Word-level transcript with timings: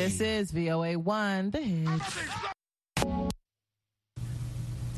This 0.00 0.16
is 0.22 0.50
VOA 0.50 0.96
1, 0.96 1.50
The 1.50 1.60
Hits. 1.60 2.16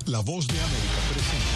La 0.06 0.20
voz 0.20 0.46
de 0.46 0.54
América 0.60 1.00
presenta. 1.10 1.46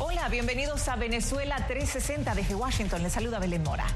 Hola, 0.00 0.28
bienvenidos 0.28 0.86
a 0.86 0.94
Venezuela 0.94 1.56
360 1.66 2.36
desde 2.36 2.54
Washington. 2.54 3.02
Les 3.02 3.12
saluda 3.12 3.40
Belén 3.40 3.64
Mora. 3.64 3.86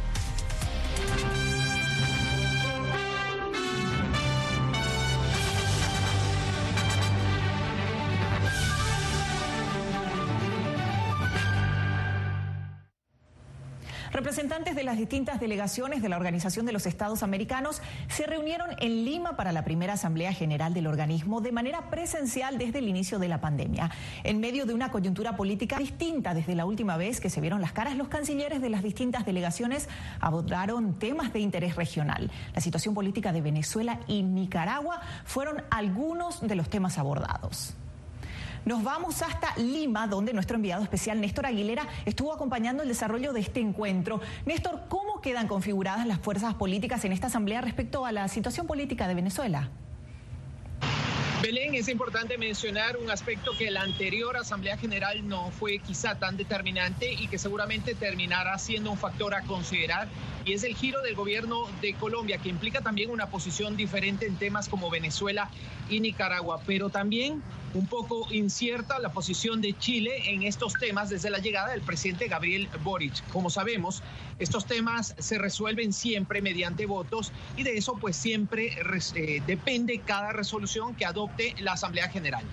Representantes 14.34 14.74
de 14.74 14.82
las 14.82 14.98
distintas 14.98 15.38
delegaciones 15.38 16.02
de 16.02 16.08
la 16.08 16.16
Organización 16.16 16.66
de 16.66 16.72
los 16.72 16.86
Estados 16.86 17.22
Americanos 17.22 17.80
se 18.08 18.26
reunieron 18.26 18.70
en 18.80 19.04
Lima 19.04 19.36
para 19.36 19.52
la 19.52 19.62
primera 19.62 19.92
Asamblea 19.92 20.32
General 20.32 20.74
del 20.74 20.88
organismo 20.88 21.40
de 21.40 21.52
manera 21.52 21.88
presencial 21.88 22.58
desde 22.58 22.80
el 22.80 22.88
inicio 22.88 23.20
de 23.20 23.28
la 23.28 23.40
pandemia. 23.40 23.92
En 24.24 24.40
medio 24.40 24.66
de 24.66 24.74
una 24.74 24.90
coyuntura 24.90 25.36
política 25.36 25.78
distinta 25.78 26.34
desde 26.34 26.56
la 26.56 26.66
última 26.66 26.96
vez 26.96 27.20
que 27.20 27.30
se 27.30 27.40
vieron 27.40 27.60
las 27.60 27.70
caras, 27.70 27.96
los 27.96 28.08
cancilleres 28.08 28.60
de 28.60 28.70
las 28.70 28.82
distintas 28.82 29.24
delegaciones 29.24 29.88
abordaron 30.18 30.98
temas 30.98 31.32
de 31.32 31.38
interés 31.38 31.76
regional. 31.76 32.32
La 32.56 32.60
situación 32.60 32.92
política 32.92 33.32
de 33.32 33.40
Venezuela 33.40 34.00
y 34.08 34.24
Nicaragua 34.24 35.00
fueron 35.24 35.62
algunos 35.70 36.40
de 36.40 36.56
los 36.56 36.68
temas 36.68 36.98
abordados. 36.98 37.76
Nos 38.64 38.82
vamos 38.82 39.20
hasta 39.20 39.54
Lima, 39.56 40.06
donde 40.06 40.32
nuestro 40.32 40.56
enviado 40.56 40.82
especial 40.82 41.20
Néstor 41.20 41.44
Aguilera 41.44 41.86
estuvo 42.06 42.32
acompañando 42.32 42.82
el 42.82 42.88
desarrollo 42.88 43.34
de 43.34 43.40
este 43.40 43.60
encuentro. 43.60 44.22
Néstor, 44.46 44.84
¿cómo 44.88 45.20
quedan 45.20 45.48
configuradas 45.48 46.06
las 46.06 46.18
fuerzas 46.18 46.54
políticas 46.54 47.04
en 47.04 47.12
esta 47.12 47.26
asamblea 47.26 47.60
respecto 47.60 48.06
a 48.06 48.12
la 48.12 48.26
situación 48.28 48.66
política 48.66 49.06
de 49.06 49.14
Venezuela? 49.14 49.68
Belén, 51.42 51.74
es 51.74 51.88
importante 51.88 52.38
mencionar 52.38 52.96
un 52.96 53.10
aspecto 53.10 53.50
que 53.58 53.70
la 53.70 53.82
anterior 53.82 54.34
Asamblea 54.34 54.78
General 54.78 55.28
no 55.28 55.50
fue 55.50 55.76
quizá 55.76 56.18
tan 56.18 56.38
determinante 56.38 57.12
y 57.12 57.28
que 57.28 57.36
seguramente 57.36 57.94
terminará 57.94 58.56
siendo 58.58 58.90
un 58.90 58.96
factor 58.96 59.34
a 59.34 59.42
considerar 59.42 60.08
y 60.46 60.54
es 60.54 60.64
el 60.64 60.74
giro 60.74 61.02
del 61.02 61.14
gobierno 61.14 61.66
de 61.82 61.92
Colombia, 61.92 62.38
que 62.38 62.48
implica 62.48 62.80
también 62.80 63.10
una 63.10 63.26
posición 63.26 63.76
diferente 63.76 64.24
en 64.24 64.36
temas 64.36 64.70
como 64.70 64.88
Venezuela 64.88 65.50
y 65.90 66.00
Nicaragua, 66.00 66.62
pero 66.64 66.88
también 66.88 67.42
un 67.74 67.86
poco 67.86 68.26
incierta 68.32 68.98
la 68.98 69.10
posición 69.10 69.60
de 69.60 69.76
Chile 69.78 70.30
en 70.30 70.44
estos 70.44 70.74
temas 70.74 71.10
desde 71.10 71.30
la 71.30 71.38
llegada 71.38 71.72
del 71.72 71.82
presidente 71.82 72.28
Gabriel 72.28 72.68
Boric. 72.82 73.22
Como 73.32 73.50
sabemos, 73.50 74.02
estos 74.38 74.66
temas 74.66 75.14
se 75.18 75.38
resuelven 75.38 75.92
siempre 75.92 76.40
mediante 76.40 76.86
votos 76.86 77.32
y 77.56 77.64
de 77.64 77.76
eso 77.76 77.96
pues 78.00 78.16
siempre 78.16 78.70
eh, 79.14 79.42
depende 79.46 79.98
cada 79.98 80.32
resolución 80.32 80.94
que 80.94 81.04
adopte 81.04 81.54
la 81.58 81.72
Asamblea 81.72 82.08
General. 82.08 82.44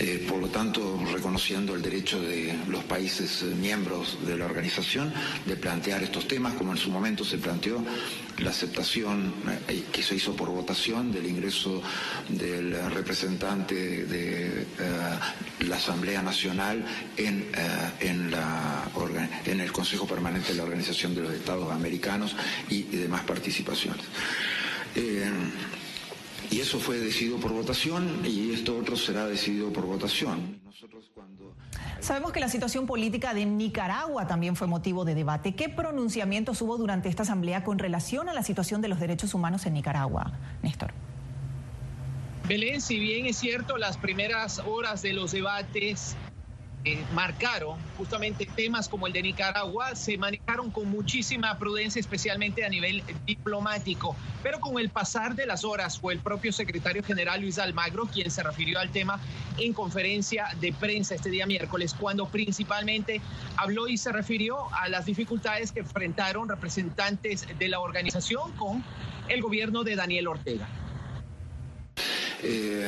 Eh, 0.00 0.26
por 0.28 0.40
lo 0.40 0.48
tanto, 0.48 1.00
reconociendo 1.12 1.74
el 1.74 1.82
derecho 1.82 2.20
de 2.20 2.54
los 2.68 2.82
países 2.84 3.42
eh, 3.42 3.46
miembros 3.46 4.18
de 4.26 4.36
la 4.36 4.46
organización 4.46 5.12
de 5.46 5.56
plantear 5.56 6.02
estos 6.02 6.26
temas, 6.26 6.54
como 6.54 6.72
en 6.72 6.78
su 6.78 6.90
momento 6.90 7.24
se 7.24 7.38
planteó 7.38 7.82
la 8.38 8.50
aceptación 8.50 9.32
eh, 9.68 9.84
que 9.92 10.02
se 10.02 10.16
hizo 10.16 10.34
por 10.34 10.50
votación 10.50 11.12
del 11.12 11.26
ingreso 11.26 11.80
del 12.28 12.90
representante 12.90 14.04
de 14.04 14.66
la 15.60 15.76
Asamblea 15.76 16.22
Nacional 16.22 16.84
en, 17.16 17.50
el 19.60 19.72
Consejo 19.72 20.06
Permanente 20.06 20.52
de 20.52 20.58
la 20.58 20.64
Organización 20.64 21.14
de 21.14 21.22
los 21.22 21.32
Estados 21.32 21.70
Americanos 21.72 22.34
y, 22.68 22.82
demás 22.82 23.22
participaciones. 23.22 24.04
Y 26.50 26.60
eso 26.60 26.78
fue 26.78 26.98
decidido 26.98 27.38
por 27.38 27.52
votación 27.52 28.22
y 28.24 28.52
esto 28.52 28.76
otro 28.76 28.96
será 28.96 29.26
decidido 29.26 29.72
por 29.72 29.84
votación. 29.86 30.60
Sabemos 32.00 32.32
que 32.32 32.40
la 32.40 32.48
situación 32.48 32.86
política 32.86 33.32
de 33.32 33.46
Nicaragua 33.46 34.26
también 34.26 34.56
fue 34.56 34.66
motivo 34.66 35.04
de 35.04 35.14
debate. 35.14 35.54
¿Qué 35.54 35.70
pronunciamientos 35.70 36.60
hubo 36.60 36.76
durante 36.76 37.08
esta 37.08 37.22
asamblea 37.22 37.64
con 37.64 37.78
relación 37.78 38.28
a 38.28 38.34
la 38.34 38.42
situación 38.42 38.82
de 38.82 38.88
los 38.88 39.00
derechos 39.00 39.32
humanos 39.32 39.64
en 39.64 39.72
Nicaragua, 39.72 40.32
Néstor? 40.62 40.92
Belén, 42.46 42.82
si 42.82 42.98
bien 42.98 43.24
es 43.24 43.38
cierto, 43.38 43.78
las 43.78 43.96
primeras 43.96 44.58
horas 44.58 45.00
de 45.00 45.14
los 45.14 45.32
debates 45.32 46.14
eh, 46.86 47.02
marcaron 47.14 47.78
justamente 47.96 48.46
temas 48.54 48.90
como 48.90 49.06
el 49.06 49.12
de 49.14 49.22
Nicaragua, 49.22 49.94
se 49.94 50.18
manejaron 50.18 50.70
con 50.70 50.90
muchísima 50.90 51.58
prudencia, 51.58 51.98
especialmente 51.98 52.64
a 52.64 52.68
nivel 52.68 53.02
diplomático. 53.24 54.14
Pero 54.42 54.60
con 54.60 54.78
el 54.78 54.90
pasar 54.90 55.34
de 55.34 55.46
las 55.46 55.64
horas 55.64 55.98
fue 55.98 56.12
el 56.12 56.20
propio 56.20 56.52
secretario 56.52 57.02
general 57.02 57.40
Luis 57.40 57.58
Almagro 57.58 58.04
quien 58.04 58.30
se 58.30 58.42
refirió 58.42 58.78
al 58.78 58.90
tema 58.90 59.18
en 59.56 59.72
conferencia 59.72 60.48
de 60.60 60.74
prensa 60.74 61.14
este 61.14 61.30
día 61.30 61.46
miércoles, 61.46 61.94
cuando 61.98 62.28
principalmente 62.28 63.22
habló 63.56 63.88
y 63.88 63.96
se 63.96 64.12
refirió 64.12 64.72
a 64.74 64.88
las 64.90 65.06
dificultades 65.06 65.72
que 65.72 65.80
enfrentaron 65.80 66.48
representantes 66.48 67.46
de 67.58 67.68
la 67.68 67.80
organización 67.80 68.52
con 68.52 68.84
el 69.28 69.40
gobierno 69.40 69.84
de 69.84 69.96
Daniel 69.96 70.28
Ortega. 70.28 70.68
Eh, 72.42 72.86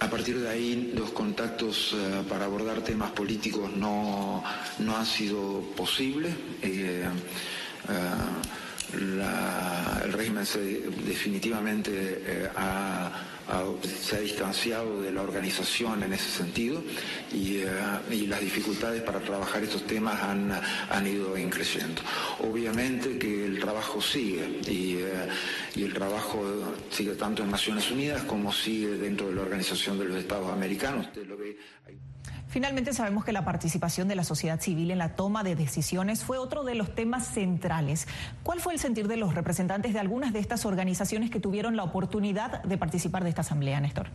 a 0.00 0.10
partir 0.10 0.38
de 0.38 0.48
ahí 0.48 0.92
los 0.94 1.10
contactos 1.10 1.94
eh, 1.94 2.22
para 2.28 2.44
abordar 2.44 2.80
temas 2.82 3.10
políticos 3.12 3.70
no, 3.76 4.42
no 4.78 4.96
han 4.96 5.06
sido 5.06 5.60
posibles. 5.76 6.34
Eh, 6.62 7.04
eh, 7.88 8.14
el 8.92 10.12
régimen 10.12 10.46
se, 10.46 10.60
definitivamente 10.60 12.50
se 13.82 14.16
ha 14.16 14.20
distanciado 14.20 15.00
de 15.02 15.12
la 15.12 15.22
organización 15.22 16.02
en 16.02 16.12
ese 16.12 16.30
sentido 16.30 16.82
y, 17.32 17.62
las 18.26 18.40
dificultades 18.40 19.02
para 19.02 19.20
trabajar 19.20 19.62
estos 19.62 19.86
temas 19.86 20.20
han, 20.20 20.50
han, 20.50 21.06
ido 21.06 21.38
increciendo. 21.38 22.02
Obviamente 22.40 23.18
que 23.18 23.46
el 23.46 23.60
trabajo 23.60 24.02
sigue 24.02 24.60
y, 24.66 24.98
y 25.78 25.84
el 25.84 25.94
trabajo 25.94 26.42
sigue 26.90 27.14
tanto 27.14 27.44
en 27.44 27.52
Naciones 27.52 27.88
Unidas 27.90 28.24
como 28.24 28.52
sigue 28.52 28.96
dentro 28.96 29.28
de 29.28 29.34
la 29.36 29.42
Organización 29.42 29.98
de 29.98 30.06
los 30.06 30.16
Estados 30.16 30.50
Americanos. 30.50 31.06
Finalmente 32.48 32.92
sabemos 32.92 33.24
que 33.24 33.32
la 33.32 33.44
participación 33.44 34.08
de 34.08 34.14
la 34.14 34.24
sociedad 34.24 34.60
civil 34.60 34.90
en 34.90 34.98
la 34.98 35.14
toma 35.14 35.42
de 35.42 35.56
decisiones 35.56 36.24
fue 36.24 36.38
otro 36.38 36.64
de 36.64 36.74
los 36.74 36.94
temas 36.94 37.26
centrales. 37.26 38.08
¿Cuál 38.42 38.60
fue 38.60 38.72
el 38.72 38.78
sentir 38.78 39.08
de 39.08 39.16
los 39.16 39.34
representantes 39.34 39.92
de 39.92 39.98
algunas 39.98 40.32
de 40.32 40.38
estas 40.38 40.64
organizaciones 40.64 41.30
que 41.30 41.40
tuvieron 41.40 41.76
la 41.76 41.84
oportunidad 41.84 42.62
de 42.62 42.78
participar 42.78 43.24
de 43.24 43.30
esta 43.30 43.42
asamblea, 43.42 43.80
Néstor? 43.80 44.08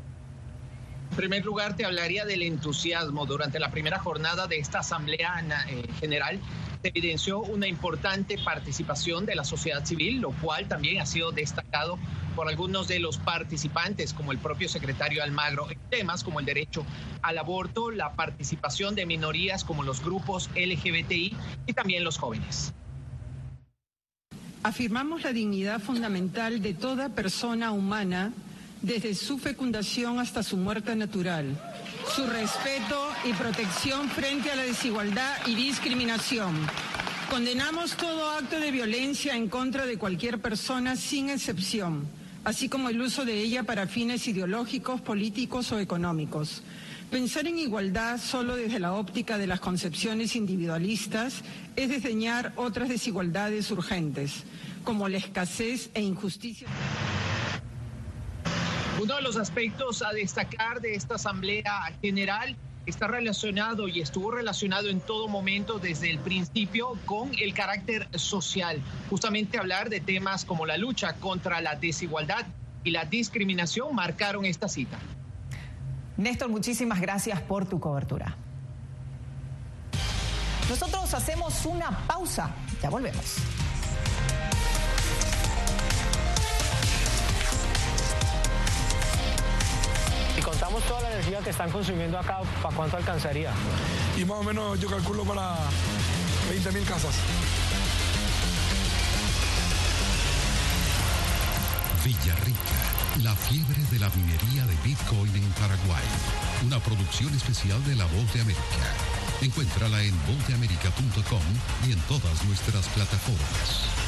En 1.12 1.18
primer 1.18 1.44
lugar, 1.44 1.76
te 1.76 1.84
hablaría 1.84 2.24
del 2.24 2.42
entusiasmo 2.42 3.26
durante 3.26 3.60
la 3.60 3.70
primera 3.70 4.00
jornada 4.00 4.48
de 4.48 4.58
esta 4.60 4.80
Asamblea 4.80 5.44
eh, 5.70 5.84
General 6.00 6.40
se 6.82 6.88
evidenció 6.88 7.42
una 7.42 7.68
importante 7.68 8.38
participación 8.38 9.26
de 9.26 9.36
la 9.36 9.44
sociedad 9.44 9.86
civil, 9.86 10.22
lo 10.22 10.32
cual 10.32 10.70
también 10.70 11.02
ha 11.02 11.06
sido 11.06 11.32
destacado 11.32 12.00
por 12.36 12.48
algunos 12.48 12.88
de 12.88 13.00
los 13.00 13.18
participantes, 13.18 14.14
como 14.14 14.32
el 14.32 14.40
propio 14.40 14.70
secretario 14.70 15.22
Almagro, 15.22 15.70
en 15.70 15.78
temas 15.90 16.24
como 16.24 16.40
el 16.40 16.46
derecho 16.46 16.86
al 17.22 17.38
aborto, 17.38 17.92
la 17.92 18.14
participación 18.14 18.96
de 18.96 19.06
minorías 19.06 19.66
como 19.66 19.84
los 19.84 20.02
grupos 20.04 20.50
LGBTI 20.56 21.36
y 21.68 21.74
también 21.74 22.06
los 22.06 22.18
jóvenes. 22.18 22.74
Afirmamos 24.64 25.24
la 25.24 25.34
dignidad 25.34 25.82
fundamental 25.82 26.62
de 26.62 26.74
toda 26.74 27.10
persona 27.10 27.72
humana 27.72 28.32
desde 28.82 29.16
su 29.16 29.38
fecundación 29.38 30.20
hasta 30.20 30.44
su 30.44 30.58
muerte 30.58 30.96
natural 30.96 31.58
su 32.16 32.26
respeto 32.28 33.10
y 33.24 33.34
protección 33.34 34.10
frente 34.10 34.52
a 34.52 34.56
la 34.56 34.64
desigualdad 34.64 35.34
y 35.46 35.56
discriminación. 35.56 36.56
Condenamos 37.30 37.96
todo 37.96 38.32
acto 38.32 38.60
de 38.60 38.72
violencia 38.72 39.36
en 39.36 39.48
contra 39.48 39.86
de 39.86 39.98
cualquier 39.98 40.42
persona 40.42 40.98
sin 40.98 41.30
excepción, 41.30 42.06
así 42.44 42.68
como 42.68 42.90
el 42.90 43.00
uso 43.00 43.24
de 43.24 43.40
ella 43.40 43.64
para 43.64 43.88
fines 43.88 44.28
ideológicos, 44.28 45.00
políticos 45.00 45.72
o 45.72 45.80
económicos. 45.80 46.64
Pensar 47.10 47.48
en 47.48 47.60
igualdad 47.60 48.20
solo 48.20 48.58
desde 48.58 48.80
la 48.80 48.94
óptica 48.94 49.38
de 49.38 49.48
las 49.48 49.62
concepciones 49.62 50.36
individualistas 50.36 51.44
es 51.78 51.88
desdeñar 51.88 52.52
otras 52.58 52.90
desigualdades 52.90 53.72
urgentes, 53.72 54.44
como 54.84 55.08
la 55.08 55.18
escasez 55.18 55.90
e 55.94 56.02
injusticia. 56.02 56.68
Uno 59.02 59.16
de 59.16 59.24
los 59.24 59.36
aspectos 59.36 60.04
a 60.04 60.14
destacar 60.14 60.80
de 60.80 60.94
esta 60.94 61.16
Asamblea 61.16 61.92
General 62.04 62.56
está 62.86 63.08
relacionado 63.08 63.88
y 63.88 64.00
estuvo 64.00 64.30
relacionado 64.30 64.90
en 64.90 65.00
todo 65.00 65.28
momento 65.28 65.80
desde 65.80 66.12
el 66.12 66.20
principio 66.20 66.96
con 67.06 67.32
el 67.40 67.56
carácter 67.56 68.08
social. 68.20 68.80
Justamente 69.10 69.58
hablar 69.58 69.90
de 69.90 70.02
temas 70.02 70.46
como 70.46 70.68
la 70.68 70.78
lucha 70.78 71.14
contra 71.14 71.62
la 71.62 71.74
desigualdad 71.74 72.46
y 72.84 72.92
la 72.92 73.06
discriminación 73.06 73.96
marcaron 73.96 74.46
esta 74.46 74.68
cita. 74.68 75.00
Néstor, 76.18 76.50
muchísimas 76.50 77.02
gracias 77.02 77.42
por 77.42 77.66
tu 77.66 77.80
cobertura. 77.80 78.38
Nosotros 80.70 81.12
hacemos 81.16 81.66
una 81.66 81.90
pausa. 82.06 82.54
Ya 82.84 82.92
volvemos. 82.92 83.38
Toda 90.80 91.02
la 91.02 91.12
energía 91.12 91.40
que 91.40 91.50
están 91.50 91.70
consumiendo 91.70 92.18
acá, 92.18 92.40
¿para 92.62 92.76
cuánto 92.76 92.96
alcanzaría? 92.96 93.52
Y 94.18 94.24
más 94.24 94.38
o 94.38 94.44
menos 94.44 94.80
yo 94.80 94.90
calculo 94.90 95.24
para 95.26 95.56
20 96.50 96.72
mil 96.72 96.84
casas. 96.86 97.14
Villarrica, 102.04 103.22
la 103.22 103.36
fiebre 103.36 103.82
de 103.92 104.00
la 104.00 104.10
minería 104.10 104.66
de 104.66 104.76
Bitcoin 104.84 105.36
en 105.36 105.50
Paraguay. 105.52 106.04
Una 106.66 106.80
producción 106.80 107.34
especial 107.36 107.84
de 107.86 107.96
La 107.96 108.06
Voz 108.06 108.34
de 108.34 108.42
América. 108.42 108.62
Encuéntrala 109.42 110.02
en 110.02 110.18
vozdeamerica.com 110.26 111.44
y 111.88 111.92
en 111.92 112.00
todas 112.02 112.46
nuestras 112.46 112.88
plataformas. 112.88 114.01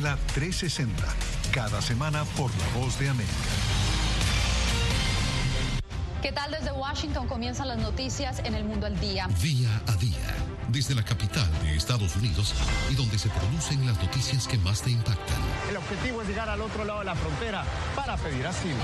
Venezuela 0.00 0.18
360, 0.34 1.04
cada 1.52 1.82
semana 1.82 2.24
por 2.36 2.50
La 2.56 2.80
Voz 2.80 2.98
de 2.98 3.10
América. 3.10 3.34
¿Qué 6.22 6.32
tal 6.32 6.50
desde 6.52 6.72
Washington 6.72 7.28
comienzan 7.28 7.68
las 7.68 7.78
noticias 7.78 8.40
en 8.44 8.54
el 8.54 8.64
mundo 8.64 8.86
al 8.86 8.98
día? 8.98 9.28
Día 9.42 9.68
a 9.88 9.96
día, 9.96 10.34
desde 10.68 10.94
la 10.94 11.02
capital 11.02 11.46
de 11.62 11.76
Estados 11.76 12.16
Unidos 12.16 12.54
y 12.90 12.94
donde 12.94 13.18
se 13.18 13.28
producen 13.28 13.84
las 13.84 14.00
noticias 14.02 14.48
que 14.48 14.56
más 14.58 14.80
te 14.80 14.90
impactan. 14.90 15.38
El 15.68 15.76
objetivo 15.76 16.22
es 16.22 16.28
llegar 16.28 16.48
al 16.48 16.62
otro 16.62 16.84
lado 16.84 17.00
de 17.00 17.04
la 17.04 17.14
frontera 17.14 17.64
para 17.94 18.16
pedir 18.16 18.46
asilo. 18.46 18.80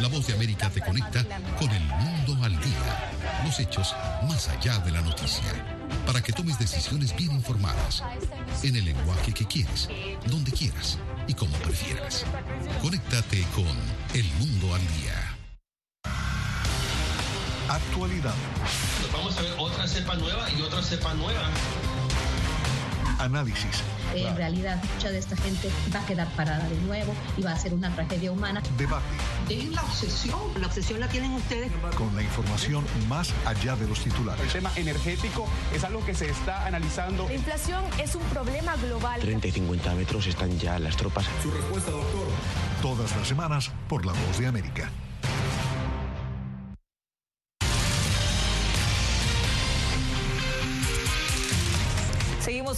La 0.00 0.08
Voz 0.08 0.26
de 0.26 0.34
América 0.34 0.70
te 0.70 0.80
conecta 0.80 1.24
con 1.56 1.70
el 1.70 1.84
mundo 1.84 2.36
al 2.44 2.58
día, 2.60 3.12
los 3.44 3.60
hechos 3.60 3.94
más 4.28 4.48
allá 4.48 4.78
de 4.78 4.90
la 4.90 5.02
noticia, 5.02 5.71
para 6.12 6.22
que 6.22 6.32
tomes 6.34 6.58
decisiones 6.58 7.16
bien 7.16 7.32
informadas, 7.32 8.02
en 8.62 8.76
el 8.76 8.84
lenguaje 8.84 9.32
que 9.32 9.46
quieres, 9.46 9.88
donde 10.26 10.52
quieras 10.52 10.98
y 11.26 11.32
como 11.32 11.56
prefieras. 11.56 12.26
Conéctate 12.82 13.42
con 13.54 13.64
El 14.12 14.26
Mundo 14.34 14.74
al 14.74 14.82
Día. 14.98 15.38
Actualidad. 17.66 18.34
Vamos 19.10 19.38
a 19.38 19.40
ver 19.40 19.54
otra 19.56 19.88
cepa 19.88 20.14
nueva 20.16 20.50
y 20.50 20.60
otra 20.60 20.82
cepa 20.82 21.14
nueva. 21.14 21.48
Análisis. 23.22 23.82
En 24.14 24.36
realidad, 24.36 24.82
mucha 24.94 25.10
de 25.10 25.18
esta 25.18 25.36
gente 25.36 25.70
va 25.94 26.00
a 26.00 26.06
quedar 26.06 26.28
parada 26.34 26.68
de 26.68 26.76
nuevo 26.82 27.14
y 27.36 27.42
va 27.42 27.52
a 27.52 27.56
ser 27.56 27.72
una 27.72 27.94
tragedia 27.94 28.32
humana. 28.32 28.62
Debate. 28.76 29.04
Es 29.48 29.68
la 29.70 29.82
obsesión. 29.82 30.40
La 30.60 30.66
obsesión 30.66 30.98
la 30.98 31.08
tienen 31.08 31.32
ustedes. 31.32 31.70
Con 31.96 32.14
la 32.16 32.22
información 32.22 32.84
más 33.08 33.32
allá 33.46 33.76
de 33.76 33.86
los 33.86 34.00
titulares. 34.00 34.42
El 34.44 34.52
tema 34.52 34.72
energético 34.76 35.46
es 35.72 35.84
algo 35.84 36.04
que 36.04 36.14
se 36.14 36.28
está 36.28 36.66
analizando. 36.66 37.26
La 37.28 37.34
inflación 37.34 37.84
es 38.02 38.14
un 38.16 38.22
problema 38.24 38.74
global. 38.76 39.20
30 39.20 39.46
y 39.46 39.52
50 39.52 39.94
metros 39.94 40.26
están 40.26 40.58
ya 40.58 40.78
las 40.78 40.96
tropas. 40.96 41.24
Su 41.42 41.50
respuesta, 41.50 41.92
doctor. 41.92 42.26
Todas 42.82 43.16
las 43.16 43.28
semanas 43.28 43.70
por 43.88 44.04
La 44.04 44.12
Voz 44.12 44.38
de 44.38 44.48
América. 44.48 44.90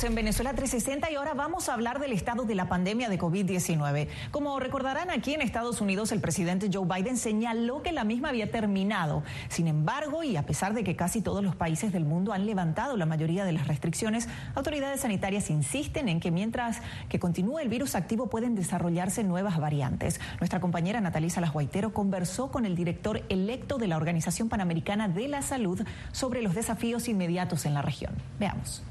En 0.02 0.16
Venezuela 0.16 0.52
360 0.52 1.08
y 1.12 1.14
ahora 1.14 1.34
vamos 1.34 1.68
a 1.68 1.72
hablar 1.72 2.00
del 2.00 2.12
estado 2.12 2.44
de 2.44 2.56
la 2.56 2.68
pandemia 2.68 3.08
de 3.08 3.16
COVID-19. 3.16 4.08
Como 4.32 4.58
recordarán, 4.58 5.08
aquí 5.08 5.34
en 5.34 5.40
Estados 5.40 5.80
Unidos 5.80 6.10
el 6.10 6.20
presidente 6.20 6.68
Joe 6.70 6.84
Biden 6.84 7.16
señaló 7.16 7.80
que 7.80 7.92
la 7.92 8.02
misma 8.02 8.30
había 8.30 8.50
terminado. 8.50 9.22
Sin 9.48 9.68
embargo, 9.68 10.24
y 10.24 10.36
a 10.36 10.44
pesar 10.44 10.74
de 10.74 10.82
que 10.82 10.96
casi 10.96 11.22
todos 11.22 11.44
los 11.44 11.54
países 11.54 11.92
del 11.92 12.04
mundo 12.04 12.32
han 12.32 12.44
levantado 12.44 12.96
la 12.96 13.06
mayoría 13.06 13.44
de 13.44 13.52
las 13.52 13.68
restricciones, 13.68 14.28
autoridades 14.56 15.02
sanitarias 15.02 15.48
insisten 15.48 16.08
en 16.08 16.18
que 16.18 16.32
mientras 16.32 16.82
que 17.08 17.20
continúe 17.20 17.60
el 17.60 17.68
virus 17.68 17.94
activo 17.94 18.28
pueden 18.28 18.56
desarrollarse 18.56 19.22
nuevas 19.22 19.58
variantes. 19.58 20.20
Nuestra 20.40 20.58
compañera 20.58 21.00
Natalisa 21.00 21.40
Las 21.40 21.52
Guaitero 21.52 21.94
conversó 21.94 22.50
con 22.50 22.66
el 22.66 22.74
director 22.74 23.22
electo 23.28 23.78
de 23.78 23.86
la 23.86 23.96
Organización 23.96 24.48
Panamericana 24.48 25.06
de 25.06 25.28
la 25.28 25.40
Salud 25.40 25.86
sobre 26.10 26.42
los 26.42 26.54
desafíos 26.54 27.06
inmediatos 27.06 27.64
en 27.64 27.74
la 27.74 27.82
región. 27.82 28.12
Veamos. 28.40 28.82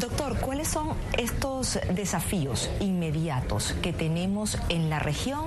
Doctor, 0.00 0.36
¿cuáles 0.40 0.68
son 0.68 0.88
estos 1.16 1.78
desafíos 1.94 2.68
inmediatos 2.80 3.74
que 3.80 3.94
tenemos 3.94 4.58
en 4.68 4.90
la 4.90 4.98
región 4.98 5.46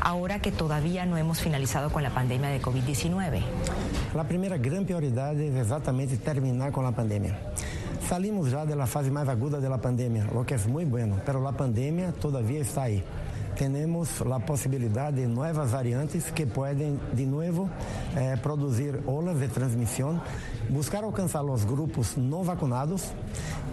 ahora 0.00 0.40
que 0.40 0.50
todavía 0.50 1.04
no 1.04 1.18
hemos 1.18 1.40
finalizado 1.40 1.90
con 1.90 2.02
la 2.02 2.08
pandemia 2.08 2.48
de 2.48 2.62
COVID-19? 2.62 3.42
La 4.14 4.24
primera 4.24 4.56
gran 4.56 4.86
prioridad 4.86 5.38
es 5.38 5.54
exactamente 5.54 6.16
terminar 6.16 6.72
con 6.72 6.84
la 6.84 6.92
pandemia. 6.92 7.38
Salimos 8.08 8.50
ya 8.50 8.64
de 8.64 8.74
la 8.74 8.86
fase 8.86 9.10
más 9.10 9.28
aguda 9.28 9.60
de 9.60 9.68
la 9.68 9.82
pandemia, 9.82 10.24
lo 10.32 10.46
que 10.46 10.54
es 10.54 10.66
muy 10.66 10.86
bueno, 10.86 11.20
pero 11.26 11.42
la 11.42 11.52
pandemia 11.52 12.12
todavía 12.12 12.62
está 12.62 12.84
ahí. 12.84 13.04
Tenemos 13.60 14.24
la 14.24 14.38
posibilidad 14.38 15.12
de 15.12 15.26
nuevas 15.26 15.70
variantes 15.70 16.32
que 16.32 16.46
pueden 16.46 16.98
de 17.12 17.26
nuevo 17.26 17.68
eh, 18.16 18.38
producir 18.42 19.02
olas 19.04 19.38
de 19.38 19.48
transmisión, 19.48 20.18
buscar 20.70 21.04
alcanzar 21.04 21.44
los 21.44 21.66
grupos 21.66 22.16
no 22.16 22.42
vacunados 22.42 23.12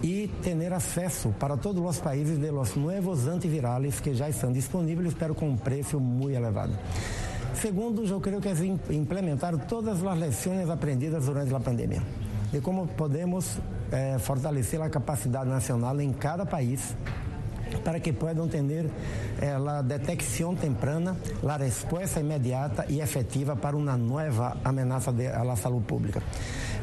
y 0.02 0.26
tener 0.42 0.74
acesso 0.74 1.30
para 1.30 1.56
todos 1.56 1.82
os 1.82 2.00
países 2.00 2.38
de 2.38 2.52
los 2.52 2.76
nuevos 2.76 3.26
antivirales 3.28 3.98
que 4.02 4.14
já 4.14 4.28
estão 4.28 4.52
disponíveis, 4.52 5.14
pero 5.14 5.34
com 5.34 5.48
um 5.48 5.56
preço 5.56 5.98
muito 5.98 6.36
elevado. 6.36 6.74
Segundo, 7.54 8.04
eu 8.04 8.20
creio 8.20 8.42
que 8.42 8.48
é 8.48 8.54
implementar 8.90 9.56
todas 9.66 10.04
as 10.04 10.18
lições 10.18 10.68
aprendidas 10.68 11.24
durante 11.24 11.54
a 11.54 11.60
pandemia, 11.60 12.02
de 12.52 12.60
como 12.60 12.88
podemos 12.88 13.56
eh, 13.90 14.18
fortalecer 14.18 14.82
a 14.82 14.90
capacidade 14.90 15.48
nacional 15.48 15.98
em 15.98 16.12
cada 16.12 16.44
país 16.44 16.94
para 17.84 18.00
que 18.00 18.12
puedan 18.12 18.48
tener 18.48 18.86
eh, 19.40 19.56
detección 19.84 20.56
temprana, 20.56 21.16
la 21.42 21.58
respuesta 21.58 22.20
inmediata 22.20 22.84
y 22.88 23.00
efectiva 23.00 23.56
para 23.56 23.76
una 23.76 23.96
nueva 23.96 24.56
amenaza 24.64 25.12
de, 25.12 25.28
a 25.28 25.44
la 25.44 25.56
salud 25.56 25.82
pública. 25.82 26.20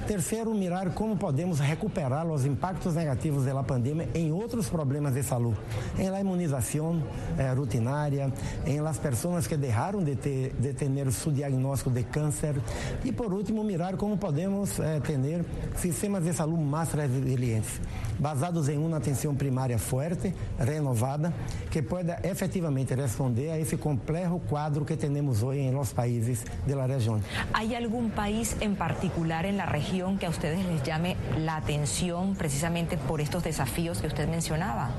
Terceiro, 0.08 0.54
mirar 0.54 0.94
como 0.94 1.18
podemos 1.18 1.60
recuperar 1.60 2.28
os 2.28 2.46
impactos 2.46 2.94
negativos 2.94 3.44
da 3.44 3.64
pandemia 3.64 4.08
em 4.14 4.32
outros 4.32 4.70
problemas 4.70 5.16
de 5.16 5.24
saúde, 5.24 5.58
em 5.98 6.12
la 6.12 6.22
imunização 6.22 7.02
eh, 7.40 7.52
rutinária, 7.54 8.32
em 8.68 8.80
las 8.82 9.00
pessoas 9.00 9.48
que 9.48 9.58
deixaram 9.58 10.04
de 10.04 10.16
ter, 10.16 10.54
de 10.60 10.74
ter 10.74 11.12
seu 11.12 11.32
diagnóstico 11.32 11.90
de 11.90 12.04
câncer 12.04 12.56
e, 13.04 13.12
por 13.12 13.34
último, 13.34 13.64
mirar 13.64 13.98
como 13.98 14.16
podemos 14.16 14.80
eh, 14.80 15.02
ter 15.02 15.44
sistemas 15.76 16.24
de 16.24 16.34
saúde 16.34 16.64
mais 16.64 16.92
resilientes, 16.92 17.82
basados 18.20 18.70
em 18.70 18.78
uma 18.78 18.98
atenção 18.98 19.36
primária 19.36 19.78
forte, 19.78 20.34
renovada, 20.58 21.34
que 21.70 21.82
pueda 21.82 22.20
efetivamente 22.24 22.94
responder 22.96 23.52
a 23.52 23.60
esse 23.60 23.78
complexo 23.78 24.40
quadro 24.50 24.86
que 24.86 24.96
temos 24.96 25.44
hoje 25.44 25.60
em 25.60 25.72
los 25.72 25.94
países 25.94 26.46
da 26.66 26.86
região. 26.86 27.22
Há 27.54 27.62
algum 27.78 28.10
país 28.10 28.56
em 28.62 28.74
particular 28.76 29.46
em 29.46 29.56
la 29.56 29.66
região 29.66 30.18
que 30.18 30.26
a 30.26 30.30
ustedes 30.30 30.66
les 30.66 30.82
llame 30.84 31.16
la 31.38 31.58
atención 31.58 32.36
precisamente 32.36 32.98
por 32.98 33.22
estos 33.22 33.44
desafíos 33.44 34.00
que 34.00 34.08
usted 34.08 34.28
mencionaba? 34.28 34.90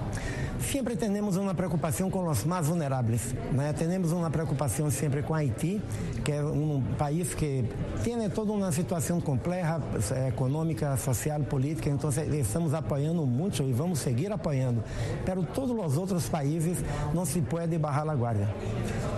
Siempre 0.61 0.97
tenemos 0.97 1.37
una 1.37 1.55
preocupación 1.55 2.11
con 2.11 2.25
los 2.25 2.47
más 2.47 2.69
vulnerables. 2.69 3.35
¿no? 3.53 3.75
Tenemos 3.75 4.13
una 4.13 4.31
preocupación 4.31 4.91
siempre 4.91 5.23
con 5.23 5.37
Haití, 5.37 5.81
que 6.25 6.37
es 6.37 6.43
un 6.43 6.83
país 6.99 7.35
que 7.35 7.65
tiene 8.03 8.29
toda 8.31 8.53
una 8.53 8.73
situación 8.73 9.21
compleja, 9.21 9.81
económica, 10.27 10.97
social, 10.97 11.45
política, 11.45 11.91
entonces 11.91 12.33
estamos 12.33 12.73
apoyando 12.75 13.25
mucho 13.27 13.65
y 13.65 13.73
vamos 13.73 14.01
a 14.01 14.05
seguir 14.05 14.33
apoyando. 14.33 14.83
Pero 15.25 15.43
todos 15.43 15.77
los 15.77 15.97
otros 15.97 16.25
países 16.25 16.79
no 17.15 17.27
se 17.27 17.43
puede 17.43 17.79
bajar 17.79 18.07
la 18.07 18.15
guardia. 18.15 18.49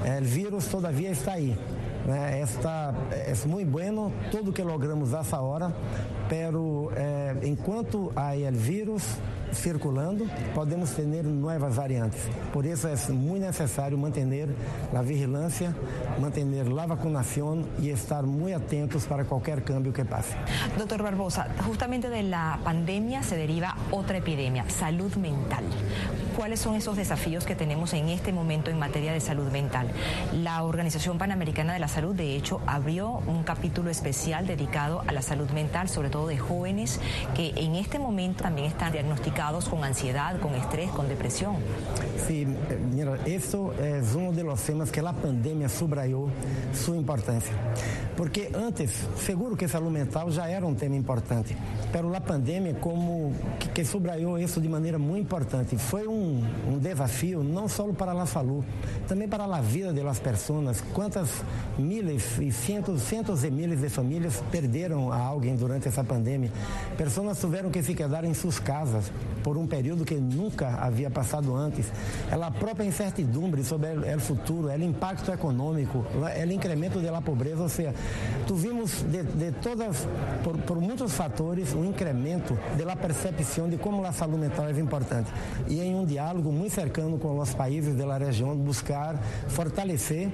El 0.04 0.24
virus 0.24 0.66
todavía 0.66 1.10
está 1.10 1.34
ahí. 1.34 1.56
Né? 2.06 2.40
Esta, 2.40 2.94
é 3.10 3.34
muito 3.46 3.70
bueno 3.70 4.10
tudo 4.30 4.50
que 4.50 4.62
logramos 4.62 5.12
essa 5.12 5.40
hora, 5.42 5.74
pero 6.26 6.90
eh, 6.96 7.36
enquanto 7.42 8.10
há 8.16 8.32
o 8.32 8.52
vírus, 8.52 9.02
circulando, 9.52 10.26
podemos 10.54 10.90
ter 10.90 11.24
novas 11.24 11.74
variantes. 11.74 12.20
Por 12.52 12.64
isso 12.64 12.86
é 12.88 12.96
muito 13.12 13.44
necessário 13.44 13.96
manter 13.96 14.48
a 14.94 15.02
vigilância, 15.02 15.74
manter 16.18 16.44
a 16.78 16.86
vacunação 16.86 17.64
e 17.78 17.90
estar 17.90 18.22
muito 18.22 18.56
atentos 18.56 19.06
para 19.06 19.24
qualquer 19.24 19.60
cambio 19.62 19.92
que 19.92 20.04
passe. 20.04 20.34
Doutor 20.76 21.02
Barbosa, 21.02 21.48
justamente 21.64 22.08
de 22.08 22.22
la 22.22 22.58
pandemia 22.62 23.22
se 23.22 23.36
deriva 23.36 23.74
otra 23.90 24.18
epidemia, 24.18 24.64
salud 24.68 25.16
mental. 25.18 25.64
¿Cuáles 26.38 26.60
son 26.60 26.76
esos 26.76 26.96
desafíos 26.96 27.44
que 27.44 27.56
tenemos 27.56 27.92
en 27.94 28.08
este 28.10 28.32
momento 28.32 28.70
en 28.70 28.78
materia 28.78 29.12
de 29.12 29.18
salud 29.18 29.50
mental? 29.50 29.88
La 30.32 30.62
Organización 30.62 31.18
Panamericana 31.18 31.72
de 31.72 31.80
la 31.80 31.88
Salud, 31.88 32.14
de 32.14 32.36
hecho, 32.36 32.60
abrió 32.64 33.20
un 33.26 33.42
capítulo 33.42 33.90
especial 33.90 34.46
dedicado 34.46 35.02
a 35.08 35.12
la 35.12 35.20
salud 35.20 35.50
mental, 35.50 35.88
sobre 35.88 36.10
todo 36.10 36.28
de 36.28 36.38
jóvenes 36.38 37.00
que 37.34 37.54
en 37.56 37.74
este 37.74 37.98
momento 37.98 38.44
también 38.44 38.68
están 38.68 38.92
diagnosticados 38.92 39.68
con 39.68 39.82
ansiedad, 39.82 40.38
con 40.38 40.54
estrés, 40.54 40.92
con 40.92 41.08
depresión. 41.08 41.56
Sí, 42.28 42.42
eh, 42.42 42.78
mira, 42.94 43.16
eso 43.26 43.72
es 43.72 44.14
uno 44.14 44.30
de 44.30 44.44
los 44.44 44.62
temas 44.62 44.92
que 44.92 45.02
la 45.02 45.14
pandemia 45.14 45.68
subrayó 45.68 46.28
su 46.72 46.94
importancia. 46.94 47.52
Porque 48.18 48.50
antes, 48.52 48.90
seguro 49.24 49.56
que 49.56 49.68
salud 49.68 49.92
mental 49.92 50.32
já 50.32 50.50
era 50.50 50.66
um 50.66 50.74
tema 50.74 50.96
importante, 50.96 51.56
pero 51.92 52.12
a 52.12 52.20
pandemia 52.20 52.74
como 52.74 53.32
que, 53.72 53.84
subrayou 53.84 54.36
isso 54.36 54.60
de 54.60 54.68
maneira 54.68 54.98
muito 54.98 55.22
importante. 55.22 55.76
Foi 55.78 56.08
um, 56.08 56.27
um 56.28 56.78
desafio 56.78 57.42
não 57.42 57.68
só 57.68 57.86
para 57.92 58.12
a 58.12 58.26
saúde, 58.26 58.66
também 59.06 59.28
para 59.28 59.44
a 59.44 59.60
vida 59.60 59.92
das 59.92 60.18
pessoas. 60.18 60.82
Quantas 60.92 61.28
miles 61.78 62.38
e 62.38 62.52
centos, 62.52 63.02
centos 63.02 63.42
de 63.42 63.50
miles 63.50 63.80
de 63.80 63.88
famílias 63.88 64.42
perderam 64.50 65.12
a 65.12 65.18
alguém 65.18 65.56
durante 65.56 65.88
essa 65.88 66.04
pandemia? 66.04 66.50
Pessoas 66.96 67.38
tiveram 67.38 67.70
que 67.70 67.82
se 67.82 67.94
quedar 67.94 68.24
em 68.24 68.34
suas 68.34 68.58
casas 68.58 69.10
por 69.42 69.56
um 69.56 69.66
período 69.66 70.04
que 70.04 70.16
nunca 70.16 70.68
havia 70.80 71.10
passado 71.10 71.54
antes. 71.54 71.86
Ela 72.30 72.50
própria 72.50 72.84
incertidumbre 72.84 73.64
sobre 73.64 73.88
o 74.14 74.20
futuro, 74.20 74.68
o 74.68 74.82
impacto 74.82 75.32
econômico, 75.32 76.04
o 76.14 76.52
incremento 76.52 77.00
da 77.00 77.20
pobreza, 77.20 77.62
ou 77.62 77.68
seja, 77.68 77.94
tuvimos 78.46 79.02
de, 79.02 79.22
de 79.22 79.52
todas, 79.52 80.06
por, 80.42 80.56
por 80.58 80.80
muitos 80.80 81.12
fatores, 81.12 81.72
um 81.74 81.84
incremento 81.84 82.58
da 82.76 82.96
percepção 82.96 83.68
de 83.68 83.76
como 83.76 84.04
a 84.04 84.12
saúde 84.12 84.38
mental 84.38 84.66
é 84.66 84.72
importante. 84.78 85.30
E 85.66 85.80
em 85.80 85.94
um 85.94 86.04
diálogo 86.08 86.50
muito 86.50 86.74
cercano 86.74 87.18
com 87.18 87.38
os 87.38 87.54
países 87.54 87.94
da 87.94 88.18
região, 88.18 88.56
buscar 88.56 89.20
fortalecer 89.48 90.30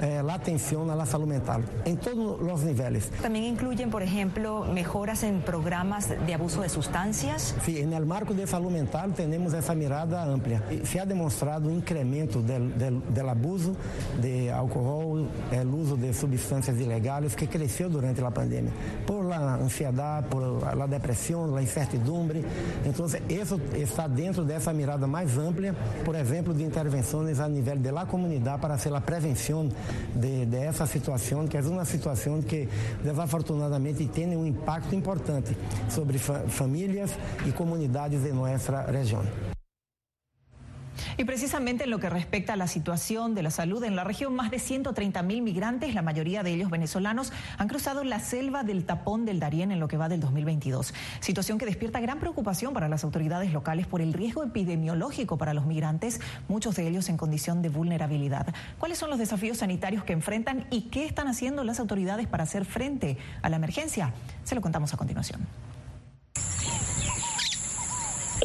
eh, 0.00 0.22
la 0.22 0.34
atención 0.34 0.90
a 0.90 0.94
la 0.94 1.06
salud 1.06 1.26
mental 1.26 1.64
en 1.84 1.96
todos 1.96 2.40
los 2.40 2.62
niveles. 2.62 3.10
También 3.20 3.44
incluyen, 3.44 3.90
por 3.90 4.02
ejemplo, 4.02 4.64
mejoras 4.72 5.22
en 5.22 5.40
programas 5.40 6.08
de 6.08 6.34
abuso 6.34 6.62
de 6.62 6.68
sustancias. 6.68 7.54
Sí, 7.64 7.78
en 7.78 7.92
el 7.92 8.06
marco 8.06 8.32
de 8.32 8.46
salud 8.46 8.70
mental 8.70 9.12
tenemos 9.14 9.52
esa 9.52 9.74
mirada 9.74 10.22
amplia. 10.22 10.62
Se 10.84 11.00
ha 11.00 11.06
demostrado 11.06 11.68
un 11.68 11.76
incremento 11.76 12.40
del, 12.42 12.76
del, 12.78 13.02
del 13.12 13.28
abuso 13.28 13.74
de 14.20 14.52
alcohol, 14.52 15.28
el 15.50 15.68
uso 15.68 15.96
de 15.96 16.12
sustancias 16.14 16.78
ilegales 16.78 17.34
que 17.34 17.48
creció 17.48 17.88
durante 17.88 18.22
la 18.22 18.30
pandemia, 18.30 18.72
por 19.06 19.24
la 19.24 19.54
ansiedad, 19.54 20.26
por 20.28 20.76
la 20.76 20.86
depresión, 20.86 21.54
la 21.54 21.62
incertidumbre. 21.62 22.42
Entonces, 22.84 23.22
eso 23.28 23.58
está 23.74 24.08
dentro 24.08 24.44
de 24.44 24.56
esa 24.56 24.72
mirada 24.72 25.06
más 25.16 25.38
amplia, 25.38 25.74
por 26.04 26.14
ejemplo, 26.14 26.52
de 26.52 26.62
intervenciones 26.62 27.40
a 27.40 27.48
nivel 27.48 27.82
de 27.82 27.90
la 27.90 28.04
comunidad 28.06 28.60
para 28.60 28.74
hacer 28.74 28.92
la 28.92 29.00
prevención 29.00 29.72
de, 30.14 30.44
de 30.44 30.72
situação, 30.86 31.48
que 31.48 31.56
é 31.56 31.60
uma 31.62 31.86
situação 31.86 32.42
que 32.42 32.68
desafortunadamente 33.02 34.06
tem 34.08 34.36
um 34.36 34.44
impacto 34.44 34.94
importante 34.94 35.56
sobre 35.88 36.18
fa 36.18 36.40
famílias 36.48 37.12
e 37.46 37.52
comunidades 37.52 38.24
em 38.26 38.32
nossa 38.32 38.82
região. 38.82 39.55
Y 41.16 41.24
precisamente 41.24 41.84
en 41.84 41.90
lo 41.90 41.98
que 41.98 42.10
respecta 42.10 42.54
a 42.54 42.56
la 42.56 42.66
situación 42.66 43.34
de 43.34 43.42
la 43.42 43.50
salud 43.50 43.82
en 43.84 43.96
la 43.96 44.04
región, 44.04 44.34
más 44.34 44.50
de 44.50 44.58
130 44.58 45.22
mil 45.22 45.42
migrantes, 45.42 45.94
la 45.94 46.02
mayoría 46.02 46.42
de 46.42 46.52
ellos 46.52 46.70
venezolanos, 46.70 47.32
han 47.58 47.68
cruzado 47.68 48.04
la 48.04 48.20
selva 48.20 48.64
del 48.64 48.84
tapón 48.84 49.24
del 49.24 49.40
Darién 49.40 49.70
en 49.70 49.80
lo 49.80 49.88
que 49.88 49.96
va 49.96 50.08
del 50.08 50.20
2022. 50.20 50.94
Situación 51.20 51.58
que 51.58 51.66
despierta 51.66 52.00
gran 52.00 52.20
preocupación 52.20 52.72
para 52.72 52.88
las 52.88 53.04
autoridades 53.04 53.52
locales 53.52 53.86
por 53.86 54.00
el 54.00 54.12
riesgo 54.12 54.42
epidemiológico 54.42 55.38
para 55.38 55.54
los 55.54 55.66
migrantes, 55.66 56.20
muchos 56.48 56.76
de 56.76 56.88
ellos 56.88 57.08
en 57.08 57.16
condición 57.16 57.62
de 57.62 57.68
vulnerabilidad. 57.68 58.54
¿Cuáles 58.78 58.98
son 58.98 59.10
los 59.10 59.18
desafíos 59.18 59.58
sanitarios 59.58 60.04
que 60.04 60.12
enfrentan 60.12 60.66
y 60.70 60.82
qué 60.82 61.04
están 61.04 61.28
haciendo 61.28 61.64
las 61.64 61.80
autoridades 61.80 62.26
para 62.26 62.44
hacer 62.44 62.64
frente 62.64 63.18
a 63.42 63.48
la 63.48 63.56
emergencia? 63.56 64.12
Se 64.44 64.54
lo 64.54 64.60
contamos 64.60 64.92
a 64.94 64.96
continuación. 64.96 65.46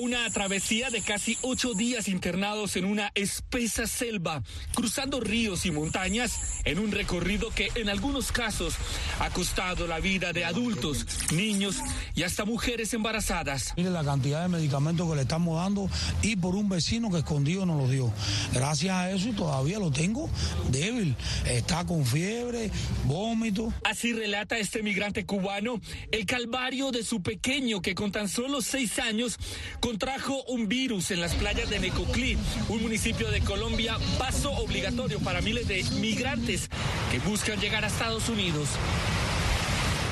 Una 0.01 0.27
travesía 0.31 0.89
de 0.89 1.01
casi 1.01 1.38
ocho 1.43 1.75
días 1.75 2.08
internados 2.08 2.75
en 2.75 2.86
una 2.86 3.12
espesa 3.13 3.86
selva, 3.86 4.41
cruzando 4.74 5.20
ríos 5.20 5.67
y 5.67 5.72
montañas 5.72 6.60
en 6.65 6.79
un 6.79 6.91
recorrido 6.91 7.51
que 7.51 7.70
en 7.75 7.88
algunos 7.88 8.31
casos 8.31 8.74
ha 9.20 9.29
costado 9.29 9.86
la 9.86 10.00
vida 10.00 10.34
de 10.34 10.43
adultos, 10.43 11.05
niños 11.31 11.75
y 12.15 12.24
hasta 12.24 12.46
mujeres 12.46 12.96
embarazadas. 12.96 13.75
Mire 13.77 13.91
la 13.91 14.03
cantidad 14.03 14.41
de 14.41 14.48
medicamentos 14.48 15.08
que 15.08 15.15
le 15.17 15.22
estamos 15.22 15.58
dando 15.58 15.88
y 16.24 16.36
por 16.36 16.55
un 16.55 16.67
vecino 16.67 17.12
que 17.12 17.20
escondido 17.20 17.67
nos 17.67 17.79
los 17.79 17.91
dio. 17.91 18.12
Gracias 18.53 18.96
a 18.96 19.12
eso 19.12 19.29
todavía 19.34 19.77
lo 19.77 19.91
tengo 19.91 20.31
débil. 20.72 21.15
Está 21.46 21.86
con 21.86 22.08
fiebre, 22.08 22.72
vómito. 23.03 23.72
Así 23.84 24.13
relata 24.13 24.58
este 24.58 24.81
migrante 24.81 25.27
cubano 25.27 25.79
el 26.12 26.25
calvario 26.25 26.89
de 26.89 27.03
su 27.03 27.22
pequeño 27.22 27.84
que 27.84 27.93
con 27.93 28.12
tan 28.12 28.27
solo 28.27 28.63
seis 28.63 28.98
años 28.98 29.38
contrajo 29.92 30.42
un 30.44 30.70
virus 30.70 31.12
en 31.12 31.20
las 31.20 31.36
playas 31.36 31.70
de 31.70 31.78
Necoclí, 31.78 32.38
un 32.70 32.82
municipio 32.82 33.30
de 33.30 33.42
Colombia, 33.42 33.98
paso 34.18 34.50
obligatorio 34.54 35.20
para 35.20 35.42
miles 35.42 35.68
de 35.68 35.84
migrantes 36.00 36.70
que 37.12 37.20
buscan 37.20 37.60
llegar 37.60 37.84
a 37.84 37.88
Estados 37.88 38.30
Unidos. 38.30 38.70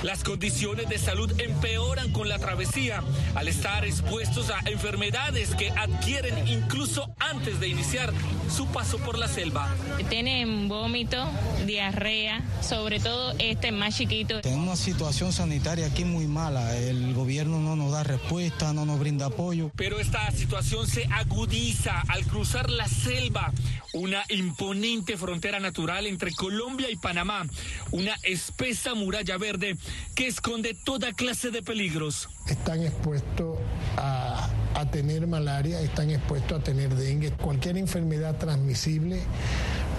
Las 0.04 0.24
condiciones 0.24 0.88
de 0.88 0.98
salud 0.98 1.30
empeoran 1.42 2.14
con 2.14 2.30
la 2.30 2.40
travesía 2.40 3.04
al 3.36 3.50
estar 3.50 3.84
expuestos 3.84 4.50
a 4.50 4.62
enfermedades 4.70 5.56
que 5.56 5.72
adquieren 5.72 6.48
incluso 6.48 7.14
antes 7.20 7.60
de 7.60 7.68
iniciar 7.68 8.14
su 8.50 8.66
paso 8.68 8.98
por 9.00 9.18
la 9.18 9.28
selva. 9.28 9.76
Tienen 10.08 10.70
vómito, 10.70 11.30
diarrea, 11.66 12.42
sobre 12.62 13.02
todo 13.02 13.34
este 13.40 13.74
más 13.74 13.98
chiquito. 13.98 14.40
Tenemos 14.40 14.68
una 14.68 14.76
situación 14.78 15.34
sanitaria 15.34 15.88
aquí 15.88 16.06
muy 16.06 16.28
mala. 16.28 16.78
El 16.78 17.14
gobierno 17.14 17.60
no 17.60 17.76
nos 17.76 17.92
da 17.92 18.04
respuesta, 18.04 18.72
no 18.72 18.86
nos 18.86 19.00
brinda 19.00 19.26
apoyo. 19.26 19.70
Pero 19.76 20.00
esta 20.00 20.32
situación 20.32 20.88
se 20.88 21.08
agudiza 21.12 22.02
al 22.08 22.26
cruzar 22.26 22.70
la 22.70 22.88
selva, 22.88 23.52
una 23.94 24.24
imponente 24.30 25.18
frontera 25.18 25.60
natural 25.60 26.08
entre 26.08 26.32
Colombia 26.32 26.90
y 26.90 26.96
Panamá, 26.96 27.46
una 27.92 28.16
espesa 28.24 28.96
muralla 28.96 29.38
verde 29.38 29.76
que 30.16 30.28
esconde 30.28 30.74
toda 30.74 31.14
clase 31.14 31.52
de 31.52 31.62
peligros. 31.62 32.30
Están 32.48 32.84
expuestos 32.84 33.58
a, 33.98 34.50
a 34.76 34.92
tener 34.92 35.28
malaria, 35.28 35.82
están 35.82 36.10
expuestos 36.10 36.60
a 36.60 36.64
tener 36.64 36.96
dengue. 36.96 37.32
Cualquier 37.32 37.78
enfermedad 37.78 38.38
transmisible 38.38 39.22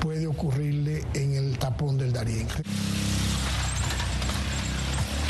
puede 0.00 0.26
ocurrirle 0.26 1.04
en 1.14 1.34
el 1.34 1.58
tapón 1.58 1.98
del 1.98 2.12
Darién. 2.12 2.48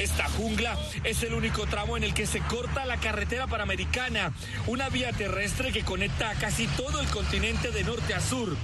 Esta 0.00 0.30
jungla 0.30 0.78
es 1.04 1.22
el 1.24 1.34
único 1.34 1.66
tramo 1.66 1.96
en 1.96 2.04
el 2.04 2.14
que 2.14 2.26
se 2.26 2.40
corta 2.40 2.86
la 2.86 2.96
carretera 2.96 3.46
panamericana, 3.46 4.32
una 4.66 4.88
vía 4.88 5.12
terrestre 5.12 5.72
que 5.72 5.84
conecta 5.84 6.30
a 6.30 6.34
casi 6.36 6.66
todo 6.68 7.00
el 7.00 7.06
continente 7.08 7.70
de 7.70 7.84
norte 7.84 8.14
a 8.14 8.20
sur. 8.20 8.56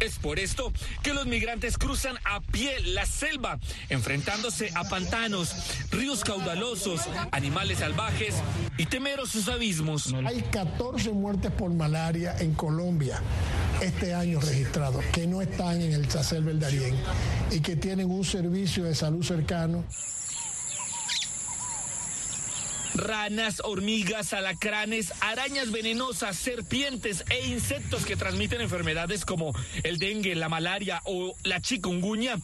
Es 0.00 0.18
por 0.18 0.38
esto 0.38 0.72
que 1.02 1.12
los 1.12 1.26
migrantes 1.26 1.76
cruzan 1.76 2.16
a 2.24 2.40
pie 2.40 2.80
la 2.80 3.04
selva, 3.04 3.58
enfrentándose 3.90 4.70
a 4.74 4.84
pantanos, 4.84 5.54
ríos 5.90 6.24
caudalosos, 6.24 7.02
animales 7.32 7.78
salvajes 7.78 8.34
y 8.78 8.86
temerosos 8.86 9.48
abismos. 9.48 10.12
Hay 10.24 10.40
14 10.50 11.10
muertes 11.10 11.52
por 11.52 11.70
malaria 11.70 12.34
en 12.38 12.54
Colombia 12.54 13.20
este 13.82 14.14
año 14.14 14.40
registrados, 14.40 15.04
que 15.06 15.26
no 15.26 15.42
están 15.42 15.80
en 15.80 15.92
el 15.92 16.08
Chacel 16.08 16.44
del 16.46 16.60
Darién 16.60 16.96
y 17.50 17.60
que 17.60 17.76
tienen 17.76 18.10
un 18.10 18.24
servicio 18.24 18.84
de 18.84 18.94
salud 18.94 19.22
cercano 19.22 19.84
ranas, 23.00 23.60
hormigas, 23.64 24.32
alacranes, 24.32 25.12
arañas 25.20 25.72
venenosas, 25.72 26.36
serpientes 26.36 27.24
e 27.30 27.48
insectos 27.48 28.04
que 28.04 28.16
transmiten 28.16 28.60
enfermedades 28.60 29.24
como 29.24 29.52
el 29.82 29.98
dengue, 29.98 30.34
la 30.34 30.48
malaria 30.48 31.02
o 31.04 31.34
la 31.44 31.60
chikungunya 31.60 32.36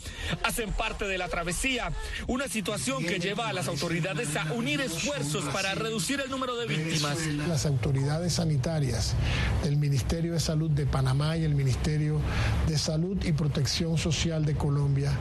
hacen 0.42 0.72
parte 0.72 1.06
de 1.06 1.18
la 1.18 1.28
travesía. 1.28 1.92
Una 2.26 2.48
situación 2.48 3.04
que 3.04 3.18
lleva 3.18 3.48
a 3.48 3.52
las 3.52 3.68
autoridades 3.68 4.36
a 4.36 4.52
unir 4.52 4.80
esfuerzos 4.80 5.44
para 5.52 5.75
reducir 5.75 6.20
el 6.20 6.30
número 6.30 6.56
de 6.56 6.66
víctimas. 6.66 7.18
Las 7.48 7.66
autoridades 7.66 8.34
sanitarias 8.34 9.14
del 9.62 9.76
Ministerio 9.76 10.32
de 10.32 10.40
Salud 10.40 10.70
de 10.70 10.86
Panamá 10.86 11.36
y 11.36 11.44
el 11.44 11.54
Ministerio 11.54 12.20
de 12.66 12.78
Salud 12.78 13.22
y 13.25 13.32
Protección 13.32 13.98
Social 13.98 14.44
de 14.44 14.54
Colombia 14.54 15.12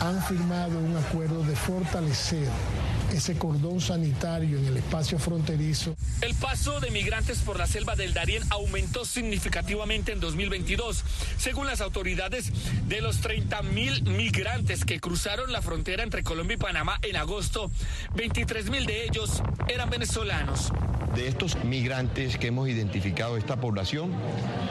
han 0.00 0.22
firmado 0.22 0.78
un 0.78 0.96
acuerdo 0.96 1.42
de 1.42 1.56
fortalecer 1.56 2.48
ese 3.12 3.36
cordón 3.36 3.80
sanitario 3.80 4.58
en 4.58 4.66
el 4.66 4.76
espacio 4.76 5.18
fronterizo. 5.18 5.96
El 6.20 6.34
paso 6.34 6.80
de 6.80 6.90
migrantes 6.90 7.38
por 7.38 7.58
la 7.58 7.66
selva 7.66 7.96
del 7.96 8.14
Darién 8.14 8.42
aumentó 8.50 9.04
significativamente 9.04 10.12
en 10.12 10.20
2022. 10.20 11.04
Según 11.38 11.66
las 11.66 11.80
autoridades, 11.80 12.52
de 12.88 13.00
los 13.00 13.20
30 13.20 13.62
mil 13.62 14.02
migrantes 14.04 14.84
que 14.84 15.00
cruzaron 15.00 15.52
la 15.52 15.62
frontera 15.62 16.02
entre 16.02 16.22
Colombia 16.22 16.54
y 16.54 16.58
Panamá 16.58 16.98
en 17.02 17.16
agosto, 17.16 17.70
23 18.14 18.70
mil 18.70 18.86
de 18.86 19.04
ellos 19.04 19.42
eran 19.68 19.90
venezolanos. 19.90 20.72
De 21.14 21.28
estos 21.28 21.56
migrantes 21.64 22.36
que 22.36 22.48
hemos 22.48 22.68
identificado 22.68 23.36
esta 23.36 23.56
población, 23.56 24.12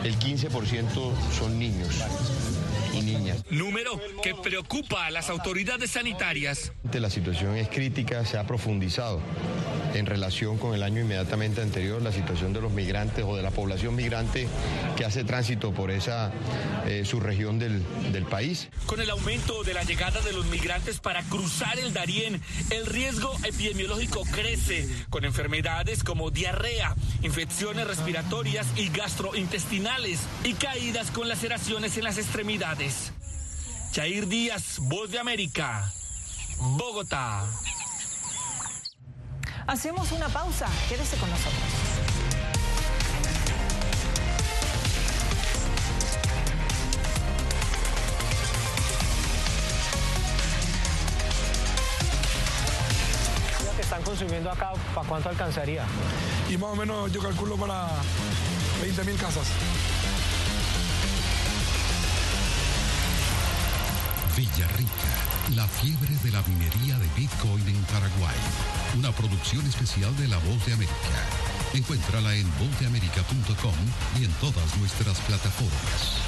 el 0.03 0.17
15% 0.19 1.11
son 1.37 1.57
niños 1.57 2.01
y 2.95 3.01
niñas. 3.01 3.43
Número 3.49 3.99
que 4.23 4.33
preocupa 4.35 5.05
a 5.05 5.11
las 5.11 5.29
autoridades 5.29 5.91
sanitarias. 5.91 6.71
La 6.93 7.09
situación 7.09 7.55
es 7.55 7.69
crítica, 7.69 8.25
se 8.25 8.37
ha 8.37 8.47
profundizado 8.47 9.21
en 9.95 10.05
relación 10.05 10.57
con 10.57 10.73
el 10.73 10.83
año 10.83 11.01
inmediatamente 11.01 11.61
anterior, 11.61 12.01
la 12.01 12.11
situación 12.11 12.53
de 12.53 12.61
los 12.61 12.71
migrantes 12.71 13.23
o 13.25 13.35
de 13.35 13.43
la 13.43 13.51
población 13.51 13.95
migrante 13.95 14.47
que 14.95 15.05
hace 15.05 15.23
tránsito 15.23 15.73
por 15.73 15.91
esa 15.91 16.31
eh, 16.85 17.03
subregión 17.05 17.59
del, 17.59 17.83
del 18.11 18.25
país. 18.25 18.69
Con 18.85 19.01
el 19.01 19.09
aumento 19.09 19.63
de 19.63 19.73
la 19.73 19.83
llegada 19.83 20.21
de 20.21 20.33
los 20.33 20.45
migrantes 20.47 20.99
para 20.99 21.23
cruzar 21.23 21.79
el 21.79 21.93
Darién, 21.93 22.41
el 22.71 22.85
riesgo 22.85 23.33
epidemiológico 23.43 24.23
crece 24.31 24.87
con 25.09 25.25
enfermedades 25.25 26.03
como 26.03 26.31
diarrea, 26.31 26.95
infecciones 27.21 27.87
respiratorias 27.87 28.67
y 28.75 28.89
gastrointestinales 28.89 30.19
y 30.43 30.53
caídas 30.53 31.11
con 31.11 31.27
laceraciones 31.29 31.97
en 31.97 32.03
las 32.03 32.17
extremidades. 32.17 33.11
Jair 33.93 34.27
Díaz, 34.27 34.79
Voz 34.79 35.09
de 35.09 35.19
América, 35.19 35.89
Bogotá. 36.59 37.45
Hacemos 39.67 40.11
una 40.11 40.29
pausa. 40.29 40.67
Quédese 40.87 41.17
con 41.17 41.29
nosotros. 41.29 41.61
que 53.75 53.81
están 53.81 54.01
consumiendo 54.03 54.49
acá, 54.49 54.71
¿para 54.93 55.05
cuánto 55.05 55.27
alcanzaría? 55.27 55.83
Y 56.49 56.55
más 56.55 56.69
o 56.69 56.75
menos 56.77 57.11
yo 57.11 57.21
calculo 57.21 57.57
para 57.57 57.89
20 58.81 59.03
mil 59.03 59.17
casas. 59.17 59.47
Villarrica, 64.37 65.34
la 65.53 65.67
fiebre 65.67 66.15
de 66.23 66.31
la 66.31 66.41
minería 66.43 66.97
de 66.97 67.07
Bitcoin 67.15 67.67
en 67.67 67.83
Paraguay. 67.83 68.35
Una 68.97 69.11
producción 69.11 69.65
especial 69.67 70.15
de 70.17 70.27
La 70.27 70.37
Voz 70.37 70.65
de 70.65 70.73
América. 70.73 70.95
Encuéntrala 71.73 72.33
en 72.35 72.49
vozdeamerica.com 72.57 73.75
y 74.19 74.25
en 74.25 74.31
todas 74.33 74.77
nuestras 74.77 75.19
plataformas. 75.19 76.24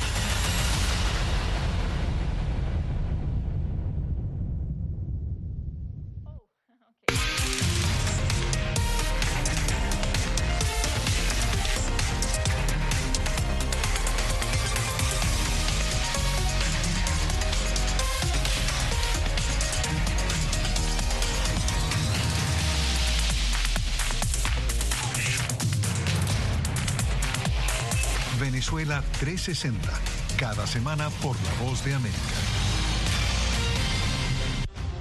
360, 29.19 29.89
cada 30.37 30.67
semana 30.67 31.09
por 31.21 31.35
La 31.41 31.65
Voz 31.65 31.83
de 31.83 31.95
América. 31.95 32.19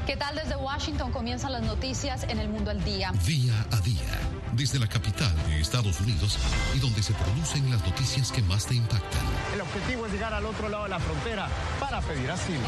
¿Qué 0.06 0.16
tal 0.16 0.36
desde 0.36 0.56
Washington 0.56 1.12
comienzan 1.12 1.52
las 1.52 1.62
noticias 1.62 2.22
en 2.22 2.38
el 2.38 2.48
mundo 2.48 2.70
al 2.70 2.82
día? 2.82 3.12
Día 3.26 3.52
a 3.72 3.80
día, 3.80 4.18
desde 4.52 4.78
la 4.78 4.86
capital 4.86 5.34
de 5.48 5.60
Estados 5.60 6.00
Unidos 6.00 6.38
y 6.74 6.78
donde 6.78 7.02
se 7.02 7.12
producen 7.12 7.70
las 7.70 7.84
noticias 7.84 8.32
que 8.32 8.40
más 8.42 8.66
te 8.66 8.76
impactan. 8.76 9.20
El 9.52 9.60
objetivo 9.60 10.06
es 10.06 10.12
llegar 10.12 10.32
al 10.32 10.46
otro 10.46 10.68
lado 10.70 10.84
de 10.84 10.90
la 10.90 11.00
frontera 11.00 11.48
para 11.78 12.00
pedir 12.00 12.30
asilo. 12.30 12.60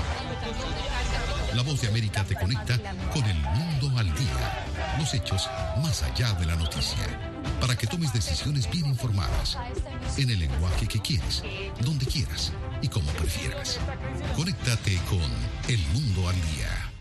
La 1.54 1.62
Voz 1.62 1.80
de 1.80 1.88
América 1.88 2.24
te 2.24 2.34
conecta 2.34 2.76
con 3.12 3.24
el 3.24 3.38
mundo 3.38 3.98
al 3.98 4.12
día, 4.14 4.66
los 4.98 5.14
hechos 5.14 5.48
más 5.82 6.02
allá 6.02 6.32
de 6.34 6.44
la 6.44 6.56
noticia, 6.56 7.06
para 7.60 7.76
que 7.76 7.86
tomes 7.86 8.12
decisiones 8.12 8.70
bien 8.70 8.86
informadas, 8.86 9.56
en 10.16 10.30
el 10.30 10.38
lenguaje 10.38 10.86
que 10.86 11.00
quieres, 11.00 11.42
donde 11.80 12.06
quieras 12.06 12.52
y 12.82 12.88
como 12.88 13.10
prefieras. 13.12 13.78
Conéctate 14.36 14.96
con 15.08 15.30
El 15.68 15.80
Mundo 15.88 16.28
al 16.28 16.36
Día. 16.36 16.92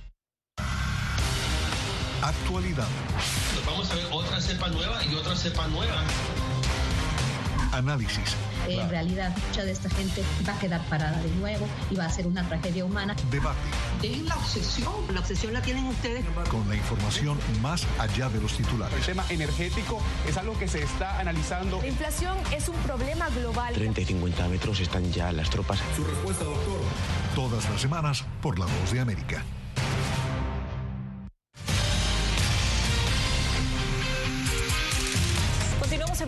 Actualidad, 2.22 2.88
vamos 3.66 3.90
a 3.92 3.96
ver 3.96 4.06
otra 4.12 4.42
cepa 4.42 4.68
nueva 4.70 5.04
y 5.06 5.16
otra 5.16 5.36
cepa 5.36 5.68
nueva. 5.68 6.04
Análisis, 7.78 8.36
En 8.68 8.90
realidad, 8.90 9.34
mucha 9.48 9.64
de 9.64 9.72
esta 9.72 9.90
gente 9.90 10.22
va 10.48 10.54
a 10.54 10.60
quedar 10.60 10.82
parada 10.90 11.18
de 11.22 11.30
nuevo 11.36 11.66
y 11.90 11.96
va 11.96 12.06
a 12.06 12.10
ser 12.10 12.28
una 12.28 12.48
tragedia 12.48 12.84
humana. 12.84 13.16
debate, 13.32 13.58
Es 14.04 14.22
la 14.24 14.36
obsesión. 14.36 14.94
La 15.14 15.20
obsesión 15.22 15.54
la 15.54 15.62
tienen 15.62 15.86
ustedes. 15.88 16.26
con 16.50 16.68
la 16.68 16.76
información 16.76 17.38
más 17.62 17.86
allá 18.00 18.30
de 18.30 18.42
los 18.42 18.52
El 18.52 18.58
titulares. 18.66 19.06
tema 19.06 19.24
energético 19.30 20.02
es 20.28 20.36
algo 20.38 20.58
que 20.58 20.68
se 20.68 20.84
está 20.84 21.20
analizando. 21.20 21.80
La 21.82 21.88
inflación 21.88 22.36
es 22.56 22.68
un 22.68 22.76
problema 22.78 23.30
global. 23.30 23.74
30 23.74 24.02
y 24.02 24.06
50 24.06 24.48
metros 24.50 24.80
están 24.80 25.12
ya 25.14 25.32
las 25.32 25.50
tropas. 25.50 25.80
Su 25.96 26.04
respuesta, 26.04 26.44
doctor. 26.44 26.82
Todas 27.36 27.70
las 27.70 27.80
semanas 27.82 28.26
por 28.42 28.60
La 28.60 28.66
Voz 28.66 28.92
de 28.92 29.00
América. 29.00 29.44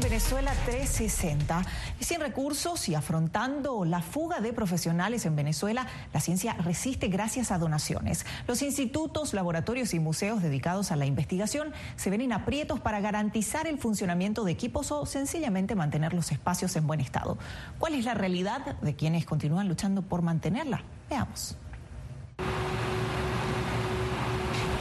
Venezuela 0.01 0.53
360. 0.65 1.63
Sin 1.99 2.19
recursos 2.19 2.87
y 2.89 2.95
afrontando 2.95 3.85
la 3.85 4.01
fuga 4.01 4.39
de 4.39 4.53
profesionales 4.53 5.25
en 5.25 5.35
Venezuela, 5.35 5.87
la 6.13 6.19
ciencia 6.19 6.53
resiste 6.53 7.07
gracias 7.07 7.51
a 7.51 7.57
donaciones. 7.57 8.25
Los 8.47 8.61
institutos, 8.61 9.33
laboratorios 9.33 9.93
y 9.93 9.99
museos 9.99 10.41
dedicados 10.41 10.91
a 10.91 10.95
la 10.95 11.05
investigación 11.05 11.73
se 11.95 12.09
ven 12.09 12.21
en 12.21 12.33
aprietos 12.33 12.79
para 12.79 13.01
garantizar 13.01 13.67
el 13.67 13.77
funcionamiento 13.77 14.43
de 14.43 14.51
equipos 14.51 14.91
o 14.91 15.05
sencillamente 15.05 15.75
mantener 15.75 16.13
los 16.13 16.31
espacios 16.31 16.75
en 16.75 16.87
buen 16.87 16.99
estado. 16.99 17.37
¿Cuál 17.77 17.95
es 17.95 18.05
la 18.05 18.13
realidad 18.13 18.77
de 18.81 18.95
quienes 18.95 19.25
continúan 19.25 19.67
luchando 19.67 20.01
por 20.01 20.21
mantenerla? 20.21 20.83
Veamos. 21.09 21.55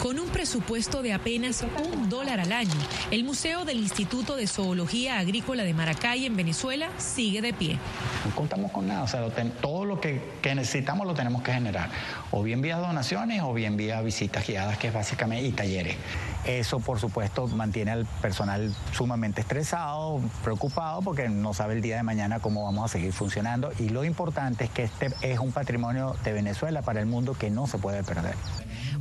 Con 0.02 0.20
un 0.20 0.28
presupuesto 0.28 1.02
de 1.02 1.12
apenas 1.12 1.64
un 1.92 2.08
dólar 2.08 2.38
al 2.38 2.52
año, 2.52 2.70
el 3.10 3.24
Museo 3.24 3.64
del 3.64 3.78
Instituto 3.78 4.36
de 4.36 4.46
Zoología 4.46 5.18
Agrícola 5.18 5.64
de 5.64 5.74
Maracay 5.74 6.24
en 6.24 6.36
Venezuela 6.36 6.88
sigue 6.98 7.42
de 7.42 7.52
pie. 7.52 7.78
No 8.24 8.34
contamos 8.34 8.70
con 8.70 8.86
nada, 8.86 9.02
o 9.02 9.08
sea, 9.08 9.28
todo 9.60 9.84
lo 9.84 10.00
que 10.00 10.20
necesitamos 10.54 11.04
lo 11.04 11.14
tenemos 11.14 11.42
que 11.42 11.52
generar, 11.52 11.90
o 12.30 12.44
bien 12.44 12.62
vía 12.62 12.76
donaciones 12.76 13.42
o 13.42 13.52
bien 13.52 13.76
vía 13.76 14.00
visitas 14.00 14.46
guiadas, 14.46 14.78
que 14.78 14.88
es 14.88 14.94
básicamente, 14.94 15.46
y 15.46 15.50
talleres. 15.50 15.96
Eso, 16.44 16.78
por 16.78 17.00
supuesto, 17.00 17.48
mantiene 17.48 17.90
al 17.90 18.06
personal 18.06 18.72
sumamente 18.92 19.40
estresado, 19.40 20.20
preocupado, 20.44 21.02
porque 21.02 21.28
no 21.28 21.52
sabe 21.54 21.74
el 21.74 21.82
día 21.82 21.96
de 21.96 22.04
mañana 22.04 22.38
cómo 22.38 22.64
vamos 22.64 22.84
a 22.84 22.88
seguir 22.88 23.12
funcionando. 23.12 23.70
Y 23.80 23.88
lo 23.88 24.04
importante 24.04 24.64
es 24.64 24.70
que 24.70 24.84
este 24.84 25.10
es 25.22 25.40
un 25.40 25.50
patrimonio 25.50 26.14
de 26.22 26.32
Venezuela 26.32 26.82
para 26.82 27.00
el 27.00 27.06
mundo 27.06 27.34
que 27.34 27.50
no 27.50 27.66
se 27.66 27.78
puede 27.78 28.04
perder. 28.04 28.36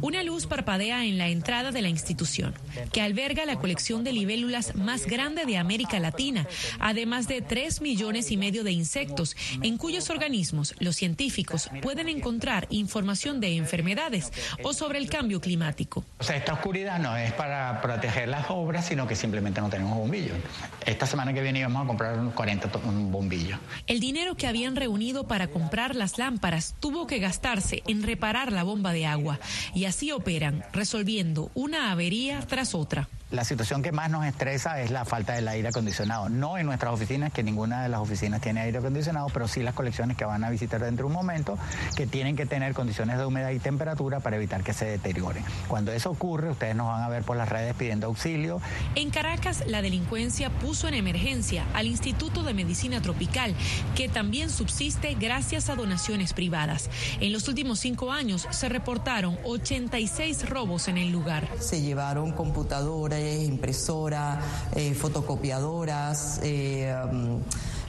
Una 0.02 0.22
luz 0.24 0.46
parpadea 0.48 1.06
en 1.06 1.18
la 1.18 1.28
entrada 1.30 1.72
de 1.72 1.82
la 1.82 1.90
institución, 1.90 2.54
que 2.94 3.02
alberga 3.02 3.46
la 3.46 3.58
colección 3.60 4.04
de 4.04 4.14
libélulas 4.14 4.76
más 4.76 5.06
grande 5.06 5.46
de 5.46 5.58
América 5.58 6.00
Latina, 6.00 6.46
además 6.80 7.28
de 7.28 7.42
tres 7.42 7.82
millones 7.82 8.32
y 8.32 8.38
medio 8.38 8.64
de 8.64 8.72
insectos, 8.72 9.36
en 9.64 9.78
cuyos 9.78 10.10
organismos 10.10 10.76
los 10.80 10.96
científicos 10.96 11.70
pueden 11.82 12.10
encontrar 12.10 12.68
información 12.70 13.40
de 13.40 13.56
enfermedades 13.58 14.32
o 14.64 14.74
sobre 14.74 15.00
el 15.00 15.10
cambio 15.10 15.42
climático. 15.42 16.06
O 16.20 16.24
sea, 16.24 16.36
esta 16.38 16.54
oscuridad 16.54 17.00
no 17.00 17.18
es 17.18 17.34
para 17.34 17.82
proteger 17.82 18.28
las 18.30 18.50
obras, 18.50 18.86
sino 18.86 19.08
que 19.08 19.16
simplemente 19.16 19.62
no 19.62 19.70
tenemos 19.70 19.98
bombillos. 19.98 20.38
Esta 20.86 21.06
semana 21.08 21.34
que 21.34 21.42
viene 21.42 21.60
íbamos 21.60 21.84
a 21.84 21.88
comprar 21.88 22.20
unos 22.20 22.34
40 22.34 22.72
to- 22.72 22.80
bombillos. 22.84 23.60
El 23.88 24.00
dinero 24.00 24.36
que 24.36 24.48
habían 24.48 24.76
reunido 24.76 25.28
para 25.28 25.48
comprar 25.48 25.96
las 25.96 26.18
lámparas 26.18 26.76
tuvo 26.80 27.08
que 27.08 27.20
gastarse 27.20 27.82
en 27.88 28.04
reparar 28.04 28.52
la 28.52 28.64
bomba 28.64 28.94
de 28.94 29.06
agua 29.08 29.40
y 29.74 29.86
así 29.88 30.12
operan, 30.12 30.63
resolviendo 30.73 31.52
una 31.56 31.91
avería 31.91 32.39
tras 32.41 32.76
otra. 32.76 33.10
La 33.30 33.44
situación 33.44 33.84
que 33.84 33.92
más 33.92 34.10
nos 34.10 34.26
estresa 34.26 34.80
es 34.80 34.90
la 34.90 35.04
falta 35.04 35.34
del 35.34 35.48
aire 35.50 35.68
acondicionado. 35.68 36.30
No 36.30 36.58
en 36.58 36.66
nuestras 36.66 36.94
oficinas, 36.94 37.34
que 37.34 37.44
ninguna 37.44 37.84
de 37.84 37.90
las 37.90 38.00
oficinas 38.00 38.40
tiene 38.40 38.62
aire 38.62 38.78
acondicionado, 38.78 39.28
pero 39.34 39.50
sí 39.50 39.62
las 39.63 39.74
colecciones 39.74 40.16
que 40.16 40.24
van 40.24 40.46
a 40.46 40.50
visitar 40.50 40.82
dentro 40.82 41.08
de 41.08 41.08
un 41.08 41.13
momento, 41.13 41.58
que 41.98 42.08
tienen 42.08 42.38
que 42.38 42.46
tener 42.46 42.74
condiciones 42.74 43.18
de 43.18 43.26
humedad 43.26 43.50
y 43.50 43.60
temperatura 43.60 44.22
para 44.22 44.38
evitar 44.38 44.63
que 44.63 44.72
se 44.74 44.86
deteriore. 44.86 45.44
Cuando 45.68 45.92
eso 45.92 46.10
ocurre, 46.10 46.52
ustedes 46.52 46.76
nos 46.76 46.88
van 46.88 47.04
a 47.04 47.10
ver 47.10 47.24
por 47.24 47.36
las 47.36 47.50
redes 47.50 47.76
pidiendo 47.76 48.08
auxilio. 48.08 48.62
En 48.96 49.10
Caracas, 49.10 49.63
la 49.68 49.82
delincuencia 49.82 50.50
puso 50.50 50.88
en 50.88 50.94
emergencia 50.94 51.66
al 51.74 51.88
Instituto 51.88 52.44
de 52.44 52.54
Medicina 52.54 53.02
Tropical, 53.02 53.54
que 53.96 54.08
también 54.08 54.50
subsiste 54.50 55.16
gracias 55.16 55.70
a 55.70 55.76
donaciones 55.76 56.32
privadas. 56.32 56.90
En 57.20 57.34
los 57.34 57.50
últimos 57.50 57.80
cinco 57.80 58.13
años 58.13 58.48
se 58.52 58.70
reportaron 58.70 59.38
86 59.44 60.50
robos 60.50 60.88
en 60.88 60.98
el 60.98 61.12
lugar. 61.12 61.50
Se 61.60 61.82
llevaron 61.82 62.32
computadoras, 62.32 63.17
impresoras, 63.18 64.40
eh, 64.76 64.94
fotocopiadoras. 64.94 66.40
Eh, 66.44 66.94
um, 67.12 67.42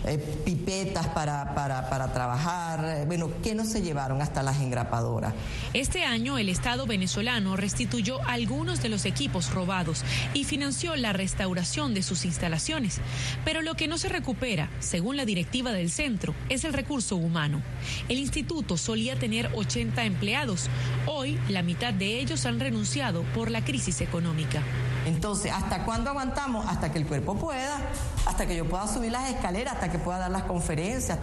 eh, 0.05 0.17
pipetas 0.17 1.09
para, 1.09 1.55
para, 1.57 1.91
para 1.91 2.12
trabajar, 2.12 3.05
bueno, 3.07 3.31
¿qué 3.43 3.57
no 3.57 3.64
se 3.64 3.83
llevaron 3.83 4.23
hasta 4.23 4.45
las 4.45 4.61
engrapadoras? 4.61 5.35
Este 5.75 6.05
año 6.05 6.38
el 6.38 6.49
Estado 6.49 6.87
venezolano 6.87 7.57
restituyó 7.57 8.25
algunos 8.29 8.81
de 8.81 8.91
los 8.91 9.05
equipos 9.07 9.53
robados 9.53 10.05
y 10.35 10.45
financió 10.45 10.95
la 10.95 11.12
restauración 11.12 11.95
de 11.95 12.05
sus 12.05 12.25
instalaciones, 12.25 13.01
pero 13.45 13.61
lo 13.61 13.75
que 13.75 13.88
no 13.88 13.99
se 13.99 14.09
recupera, 14.09 14.71
según 14.79 15.17
la 15.17 15.25
directiva 15.25 15.73
del 15.73 15.91
centro, 15.91 16.33
es 16.49 16.62
el 16.62 16.75
recurso 16.75 17.17
humano. 17.17 17.61
El 18.09 18.19
instituto 18.19 18.77
solía 18.77 19.19
tener 19.19 19.51
80 19.57 20.05
empleados, 20.05 20.71
hoy 21.07 21.41
la 21.49 21.62
mitad 21.62 21.93
de 21.93 22.21
ellos 22.21 22.47
han 22.47 22.61
renunciado 22.61 23.25
por 23.35 23.51
la 23.51 23.64
crisis 23.64 24.01
económica. 24.01 24.62
Entonces, 25.09 25.51
¿hasta 25.53 25.85
cuándo 25.85 26.11
aguantamos? 26.11 26.66
Hasta 26.68 26.92
que 26.92 26.99
el 26.99 27.07
cuerpo 27.07 27.35
pueda, 27.35 27.79
hasta 28.27 28.47
que 28.47 28.55
yo 28.55 28.68
pueda 28.68 28.87
subir 28.87 29.11
las 29.11 29.31
escaleras, 29.31 29.75
hasta 29.75 29.90
que 29.90 29.99
pueda 29.99 30.18
dar 30.18 30.31
las 30.31 30.42
conferencias. 30.42 31.18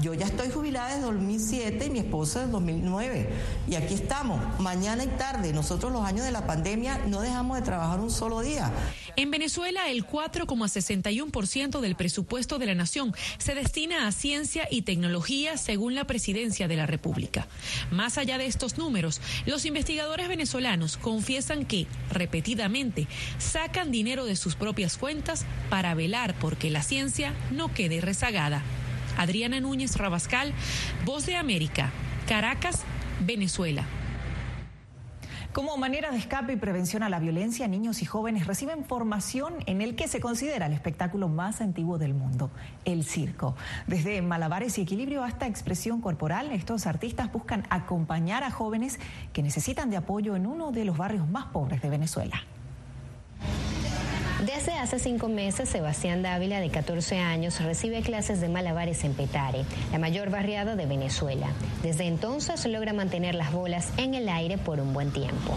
Yo 0.00 0.14
ya 0.14 0.26
estoy 0.26 0.50
jubilada 0.50 0.94
desde 0.94 1.02
2007 1.02 1.86
y 1.86 1.90
mi 1.90 1.98
esposa 1.98 2.40
desde 2.40 2.52
2009. 2.52 3.28
Y 3.68 3.74
aquí 3.74 3.94
estamos, 3.94 4.40
mañana 4.58 5.04
y 5.04 5.08
tarde. 5.08 5.52
Nosotros 5.52 5.92
los 5.92 6.02
años 6.02 6.24
de 6.24 6.32
la 6.32 6.46
pandemia 6.46 6.98
no 7.06 7.20
dejamos 7.20 7.58
de 7.58 7.64
trabajar 7.64 8.00
un 8.00 8.10
solo 8.10 8.40
día. 8.40 8.72
En 9.16 9.30
Venezuela, 9.30 9.90
el 9.90 10.06
4,61% 10.06 11.80
del 11.80 11.96
presupuesto 11.96 12.58
de 12.58 12.66
la 12.66 12.74
nación 12.74 13.14
se 13.38 13.54
destina 13.54 14.06
a 14.06 14.12
ciencia 14.12 14.66
y 14.70 14.82
tecnología 14.82 15.56
según 15.56 15.94
la 15.94 16.06
presidencia 16.06 16.68
de 16.68 16.76
la 16.76 16.86
República. 16.86 17.46
Más 17.90 18.16
allá 18.16 18.38
de 18.38 18.46
estos 18.46 18.78
números, 18.78 19.20
los 19.44 19.66
investigadores 19.66 20.28
venezolanos 20.28 20.96
confiesan 20.96 21.66
que, 21.66 21.86
repetidamente, 22.10 23.06
sacan 23.38 23.90
dinero 23.90 24.24
de 24.24 24.36
sus 24.36 24.54
propias 24.54 24.96
cuentas 24.96 25.44
para 25.68 25.94
velar 25.94 26.34
porque 26.40 26.70
la 26.70 26.82
ciencia 26.82 27.34
no 27.50 27.74
quede 27.74 28.00
rezagada. 28.00 28.62
Adriana 29.16 29.60
Núñez 29.60 29.96
Rabascal, 29.96 30.52
Voz 31.04 31.26
de 31.26 31.36
América, 31.36 31.90
Caracas, 32.26 32.82
Venezuela. 33.20 33.84
Como 35.52 35.76
manera 35.76 36.12
de 36.12 36.16
escape 36.16 36.52
y 36.52 36.56
prevención 36.56 37.02
a 37.02 37.08
la 37.08 37.18
violencia, 37.18 37.66
niños 37.66 38.02
y 38.02 38.04
jóvenes 38.04 38.46
reciben 38.46 38.84
formación 38.84 39.54
en 39.66 39.80
el 39.80 39.96
que 39.96 40.06
se 40.06 40.20
considera 40.20 40.66
el 40.66 40.72
espectáculo 40.72 41.28
más 41.28 41.60
antiguo 41.60 41.98
del 41.98 42.14
mundo, 42.14 42.52
el 42.84 43.02
circo. 43.02 43.56
Desde 43.88 44.22
malabares 44.22 44.78
y 44.78 44.82
equilibrio 44.82 45.24
hasta 45.24 45.48
expresión 45.48 46.00
corporal, 46.00 46.52
estos 46.52 46.86
artistas 46.86 47.32
buscan 47.32 47.66
acompañar 47.68 48.44
a 48.44 48.52
jóvenes 48.52 49.00
que 49.32 49.42
necesitan 49.42 49.90
de 49.90 49.96
apoyo 49.96 50.36
en 50.36 50.46
uno 50.46 50.70
de 50.70 50.84
los 50.84 50.96
barrios 50.96 51.28
más 51.28 51.46
pobres 51.46 51.82
de 51.82 51.90
Venezuela. 51.90 52.44
Desde 54.46 54.72
hace 54.72 54.98
cinco 54.98 55.28
meses, 55.28 55.68
Sebastián 55.68 56.22
Dávila, 56.22 56.60
de 56.60 56.70
14 56.70 57.18
años, 57.18 57.60
recibe 57.60 58.00
clases 58.00 58.40
de 58.40 58.48
malabares 58.48 59.04
en 59.04 59.12
Petare, 59.12 59.66
la 59.92 59.98
mayor 59.98 60.30
barriada 60.30 60.76
de 60.76 60.86
Venezuela. 60.86 61.48
Desde 61.82 62.06
entonces 62.06 62.64
logra 62.64 62.94
mantener 62.94 63.34
las 63.34 63.52
bolas 63.52 63.92
en 63.98 64.14
el 64.14 64.30
aire 64.30 64.56
por 64.56 64.80
un 64.80 64.94
buen 64.94 65.10
tiempo. 65.10 65.54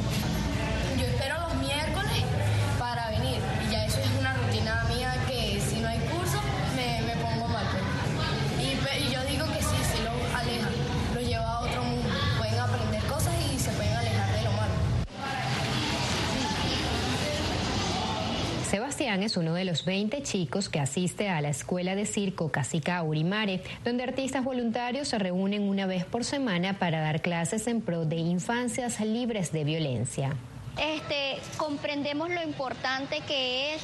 Es 19.21 19.37
uno 19.37 19.53
de 19.53 19.63
los 19.63 19.85
20 19.85 20.23
chicos 20.23 20.69
que 20.69 20.79
asiste 20.79 21.29
a 21.29 21.39
la 21.39 21.49
escuela 21.49 21.93
de 21.93 22.07
circo 22.07 22.51
Casica 22.51 23.03
Urimare, 23.03 23.61
donde 23.85 24.03
artistas 24.03 24.43
voluntarios 24.43 25.09
se 25.09 25.19
reúnen 25.19 25.69
una 25.69 25.85
vez 25.85 26.03
por 26.03 26.23
semana 26.23 26.79
para 26.79 26.99
dar 26.99 27.21
clases 27.21 27.67
en 27.67 27.81
pro 27.81 28.05
de 28.05 28.15
infancias 28.15 28.99
libres 29.01 29.51
de 29.51 29.65
violencia. 29.65 30.35
Este, 30.79 31.37
comprendemos 31.57 32.31
lo 32.31 32.41
importante 32.41 33.21
que 33.27 33.75
es 33.75 33.83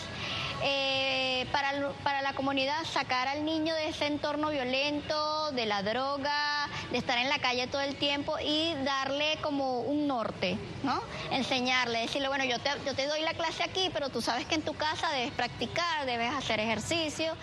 eh, 0.63 1.45
para, 1.51 1.89
para 2.03 2.21
la 2.21 2.33
comunidad 2.33 2.83
sacar 2.85 3.27
al 3.27 3.45
niño 3.45 3.73
de 3.75 3.89
ese 3.89 4.07
entorno 4.07 4.49
violento, 4.49 5.51
de 5.51 5.65
la 5.65 5.83
droga, 5.83 6.67
de 6.91 6.97
estar 6.97 7.17
en 7.17 7.29
la 7.29 7.39
calle 7.39 7.67
todo 7.67 7.81
el 7.81 7.95
tiempo 7.95 8.35
y 8.43 8.73
darle 8.83 9.37
como 9.41 9.81
un 9.81 10.07
norte, 10.07 10.57
¿no? 10.83 11.01
Enseñarle, 11.31 11.99
decirle, 11.99 12.27
bueno, 12.27 12.45
yo 12.45 12.59
te, 12.59 12.69
yo 12.85 12.95
te 12.95 13.07
doy 13.07 13.21
la 13.21 13.33
clase 13.33 13.63
aquí, 13.63 13.89
pero 13.93 14.09
tú 14.09 14.21
sabes 14.21 14.45
que 14.45 14.55
en 14.55 14.61
tu 14.61 14.73
casa 14.73 15.09
debes 15.11 15.31
practicar, 15.31 16.05
debes 16.05 16.31
hacer 16.33 16.59
ejercicio. 16.59 17.35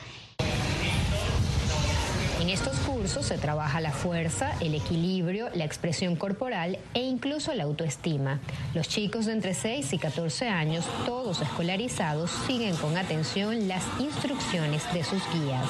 Se 3.06 3.38
trabaja 3.38 3.80
la 3.80 3.92
fuerza, 3.92 4.50
el 4.60 4.74
equilibrio, 4.74 5.48
la 5.54 5.64
expresión 5.64 6.16
corporal 6.16 6.76
e 6.92 7.02
incluso 7.02 7.54
la 7.54 7.62
autoestima. 7.62 8.40
Los 8.74 8.88
chicos 8.88 9.26
de 9.26 9.32
entre 9.32 9.54
6 9.54 9.92
y 9.92 9.98
14 9.98 10.48
años, 10.48 10.84
todos 11.06 11.40
escolarizados, 11.40 12.32
siguen 12.48 12.74
con 12.74 12.96
atención 12.96 13.68
las 13.68 13.84
instrucciones 14.00 14.82
de 14.92 15.04
sus 15.04 15.22
guías. 15.32 15.68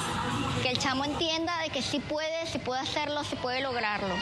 Que 0.63 0.69
el 0.69 0.79
chamo 0.79 1.05
entienda 1.05 1.53
de 1.61 1.69
que 1.69 1.83
sí 1.83 1.99
puede, 1.99 2.47
sí 2.51 2.57
puede 2.57 2.81
hacerlo, 2.81 3.23
sí 3.23 3.35
puede 3.35 3.61
lograrlo. 3.61 4.15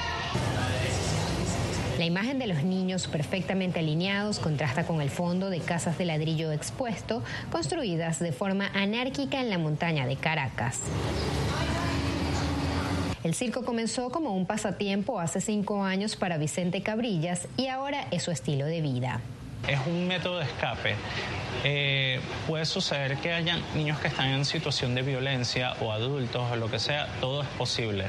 La 1.98 2.04
imagen 2.04 2.38
de 2.38 2.48
los 2.48 2.64
niños 2.64 3.08
perfectamente 3.08 3.80
alineados 3.80 4.40
contrasta 4.40 4.86
con 4.86 5.00
el 5.00 5.10
fondo 5.10 5.50
de 5.50 5.62
casas 5.62 5.98
de 5.98 6.04
ladrillo 6.04 6.52
expuesto, 6.52 7.24
construidas 7.50 8.20
de 8.20 8.34
forma 8.34 8.68
anárquica 8.74 9.40
en 9.40 9.50
la 9.50 9.58
montaña 9.58 10.06
de 10.06 10.18
Caracas. 10.18 10.82
El 13.26 13.34
circo 13.34 13.66
comenzó 13.66 14.12
como 14.12 14.36
un 14.36 14.46
pasatiempo 14.46 15.20
hace 15.20 15.42
cinco 15.42 15.84
años 15.84 16.16
para 16.16 16.38
Vicente 16.38 16.84
Cabrillas 16.84 17.48
y 17.58 17.70
ahora 17.70 18.06
es 18.12 18.22
su 18.22 18.30
estilo 18.30 18.68
de 18.68 18.82
vida. 18.82 19.20
Es 19.68 19.80
un 19.88 20.08
método 20.08 20.40
de 20.40 20.46
escape. 20.46 20.96
Eh, 21.64 22.20
puede 22.48 22.66
suceder 22.66 23.18
que 23.18 23.34
hayan 23.34 23.62
niños 23.76 24.00
que 24.00 24.08
están 24.08 24.30
en 24.30 24.46
situación 24.46 24.94
de 24.94 25.02
violencia 25.02 25.74
o 25.80 25.92
adultos 25.92 26.52
o 26.52 26.56
lo 26.56 26.70
que 26.70 26.78
sea, 26.78 27.08
todo 27.20 27.42
es 27.42 27.48
posible. 27.50 28.06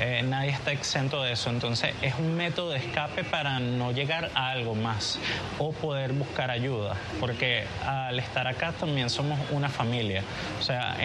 Eh, 0.00 0.22
nadie 0.24 0.50
está 0.50 0.72
exento 0.72 1.22
de 1.22 1.32
eso. 1.32 1.50
Entonces 1.50 1.94
es 2.02 2.14
un 2.18 2.36
método 2.36 2.70
de 2.70 2.78
escape 2.78 3.22
para 3.24 3.60
no 3.60 3.92
llegar 3.92 4.30
a 4.34 4.50
algo 4.50 4.74
más 4.74 5.18
o 5.58 5.72
poder 5.72 6.12
buscar 6.12 6.50
ayuda. 6.50 6.96
Porque 7.20 7.64
al 7.86 8.18
estar 8.18 8.48
acá 8.48 8.72
también 8.72 9.10
somos 9.10 9.38
una 9.50 9.68
familia. 9.68 10.24
O 10.58 10.62
sea, 10.62 10.96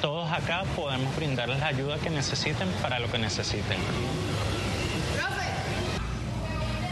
todos 0.00 0.32
acá 0.32 0.64
podemos 0.74 1.14
brindarles 1.14 1.60
la 1.60 1.68
ayuda 1.68 1.98
que 1.98 2.10
necesiten 2.10 2.68
para 2.82 2.98
lo 2.98 3.10
que 3.10 3.18
necesiten. 3.18 3.78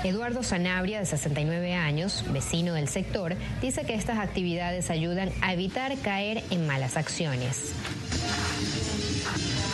Eduardo 0.04 0.42
Sanabria, 0.42 1.00
de 1.00 1.06
69 1.06 1.72
años, 1.72 2.24
vecino 2.30 2.74
del 2.74 2.88
sector, 2.88 3.36
dice 3.62 3.84
que 3.84 3.94
estas 3.94 4.18
actividades 4.18 4.90
ayudan 4.90 5.30
a 5.40 5.54
evitar 5.54 5.96
caer 5.96 6.44
en 6.50 6.66
malas 6.66 6.98
acciones. 6.98 7.72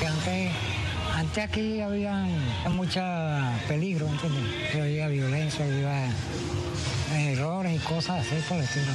Antes, 0.07 0.53
antes 1.17 1.45
aquí 1.45 1.81
había 1.81 2.29
mucho 2.71 3.03
peligro, 3.67 4.07
¿entiendes? 4.07 4.75
Había 4.77 5.09
violencia, 5.09 5.65
había 5.65 6.07
errores 7.33 7.75
y 7.75 7.79
cosas 7.79 8.25
así 8.25 8.37
por 8.49 8.59
el 8.59 8.63
estilo. 8.63 8.93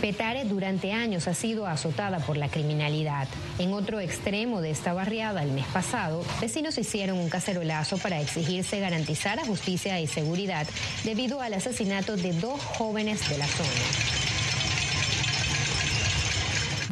Petare 0.00 0.44
durante 0.44 0.92
años 0.92 1.28
ha 1.28 1.34
sido 1.34 1.66
azotada 1.66 2.20
por 2.20 2.38
la 2.38 2.48
criminalidad. 2.48 3.28
En 3.58 3.74
otro 3.74 4.00
extremo 4.00 4.62
de 4.62 4.70
esta 4.70 4.94
barriada, 4.94 5.42
el 5.42 5.52
mes 5.52 5.66
pasado, 5.66 6.24
vecinos 6.40 6.78
hicieron 6.78 7.18
un 7.18 7.28
cacerolazo 7.28 7.98
para 7.98 8.20
exigirse 8.20 8.80
garantizar 8.80 9.38
a 9.38 9.44
justicia 9.44 10.00
y 10.00 10.06
seguridad 10.06 10.66
debido 11.04 11.42
al 11.42 11.52
asesinato 11.52 12.16
de 12.16 12.32
dos 12.32 12.60
jóvenes 12.62 13.28
de 13.28 13.38
la 13.38 13.46
zona. 13.46 14.19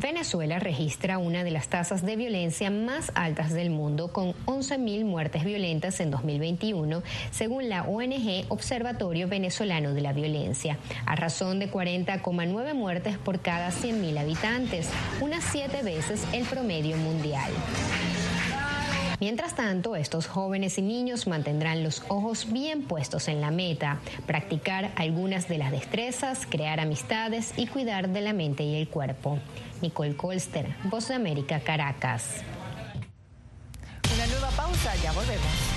Venezuela 0.09 0.59
registra 0.59 1.19
una 1.19 1.45
de 1.45 1.51
las 1.51 1.69
tasas 1.69 2.01
de 2.01 2.17
violencia 2.17 2.71
más 2.71 3.13
altas 3.15 3.53
del 3.53 3.69
mundo, 3.69 4.11
con 4.11 4.33
11.000 4.47 5.05
muertes 5.05 5.45
violentas 5.45 6.01
en 6.01 6.11
2021, 6.11 7.03
según 7.31 7.69
la 7.69 7.83
ONG 7.83 8.47
Observatorio 8.49 9.29
Venezolano 9.29 9.93
de 9.93 10.01
la 10.01 10.15
Violencia, 10.15 10.79
a 11.05 11.15
razón 11.15 11.59
de 11.59 11.71
40,9 11.71 12.73
muertes 12.73 13.19
por 13.19 13.41
cada 13.41 13.69
100.000 13.69 14.19
habitantes, 14.19 14.89
unas 15.21 15.45
siete 15.45 15.83
veces 15.83 16.25
el 16.33 16.47
promedio 16.47 16.97
mundial. 16.97 17.53
Mientras 19.21 19.57
tanto, 19.57 19.97
estos 19.97 20.29
jóvenes 20.29 20.79
y 20.79 20.83
niños 20.83 21.27
mantendrán 21.27 21.83
los 21.83 22.05
ojos 22.09 22.53
bien 22.53 22.83
puestos 22.83 23.27
en 23.27 23.41
la 23.41 23.51
meta, 23.51 23.99
practicar 24.27 24.93
algunas 24.95 25.49
de 25.49 25.59
las 25.59 25.73
destrezas, 25.73 26.47
crear 26.49 26.79
amistades 26.79 27.53
y 27.57 27.67
cuidar 27.67 28.11
de 28.11 28.21
la 28.21 28.33
mente 28.33 28.63
y 28.63 28.77
el 28.77 28.89
cuerpo. 28.89 29.41
Nicole 29.83 30.17
Colster, 30.17 30.75
Voz 30.85 31.09
de 31.09 31.15
América, 31.15 31.59
Caracas. 31.61 32.43
Una 34.15 34.27
nueva 34.29 34.51
pausa, 34.51 34.95
ya 35.03 35.13
volvemos. 35.13 35.68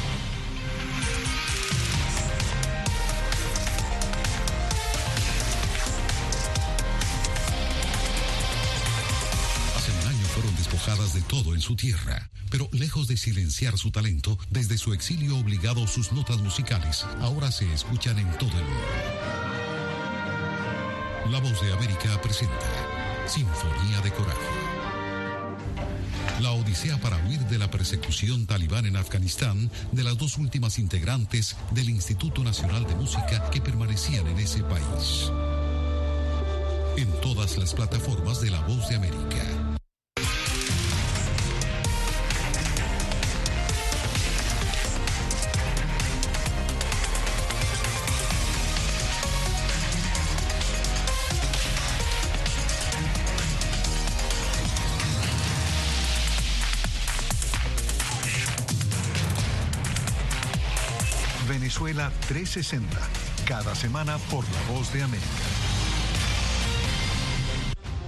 Todo 11.32 11.56
en 11.56 11.62
su 11.62 11.78
tierra, 11.78 12.30
pero 12.50 12.67
lejos 12.74 13.08
de 13.08 13.15
silenciar 13.15 13.78
su 13.78 13.89
talento, 13.89 14.38
desde 14.50 14.78
su 14.78 14.91
exilio 14.91 15.38
obligado 15.38 15.88
sus 15.88 16.12
notas 16.12 16.41
musicales 16.41 17.06
ahora 17.22 17.54
se 17.54 17.72
escuchan 17.74 18.20
en 18.20 18.30
todo 18.38 18.52
el 18.52 18.65
mundo. 18.65 18.88
La 21.32 21.39
voz 21.39 21.62
de 21.62 21.72
América 21.72 22.22
presenta 22.22 22.67
Sinfonía 23.28 24.02
de 24.02 24.12
Coraje. 24.12 24.41
La 26.41 26.52
odisea 26.52 27.00
para 27.00 27.15
huir 27.26 27.39
de 27.46 27.58
la 27.58 27.72
persecución 27.72 28.46
talibán 28.46 28.86
en 28.86 28.98
Afganistán 28.98 29.72
de 29.94 30.04
las 30.04 30.17
dos 30.17 30.38
últimas 30.38 30.80
integrantes 30.80 31.56
del 31.72 31.89
Instituto 31.89 32.44
Nacional 32.44 32.86
de 32.86 32.96
Música 32.96 33.50
que 33.52 33.62
permanecían 33.62 34.28
en 34.28 34.38
ese 34.38 34.63
país. 34.63 35.32
En 36.98 37.10
todas 37.22 37.58
las 37.58 37.74
plataformas 37.74 38.41
de 38.41 38.52
La 38.52 38.60
Voz 38.67 38.89
de 38.89 38.98
América. 38.98 39.71
Venezuela 62.02 62.12
360, 62.28 62.98
cada 63.46 63.76
semana 63.76 64.18
por 64.32 64.44
La 64.44 64.74
Voz 64.74 64.92
de 64.94 65.04
América. 65.04 65.28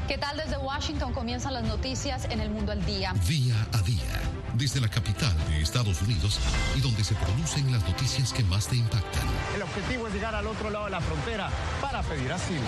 ¿Qué 0.07 0.17
tal 0.17 0.37
desde 0.37 0.57
Washington 0.57 1.13
comienzan 1.13 1.53
las 1.53 1.63
noticias 1.63 2.25
en 2.29 2.39
el 2.39 2.49
mundo 2.49 2.71
al 2.71 2.83
día? 2.85 3.13
Día 3.27 3.55
a 3.71 3.81
día, 3.81 4.21
desde 4.55 4.81
la 4.81 4.87
capital 4.87 5.33
de 5.47 5.61
Estados 5.61 6.01
Unidos 6.01 6.39
y 6.75 6.81
donde 6.81 7.03
se 7.03 7.15
producen 7.15 7.71
las 7.71 7.83
noticias 7.83 8.33
que 8.33 8.43
más 8.43 8.67
te 8.67 8.77
impactan. 8.77 9.27
El 9.55 9.61
objetivo 9.61 10.07
es 10.07 10.13
llegar 10.13 10.33
al 10.33 10.47
otro 10.47 10.69
lado 10.69 10.85
de 10.85 10.91
la 10.91 11.01
frontera 11.01 11.49
para 11.81 12.01
pedir 12.01 12.31
asilo. 12.31 12.67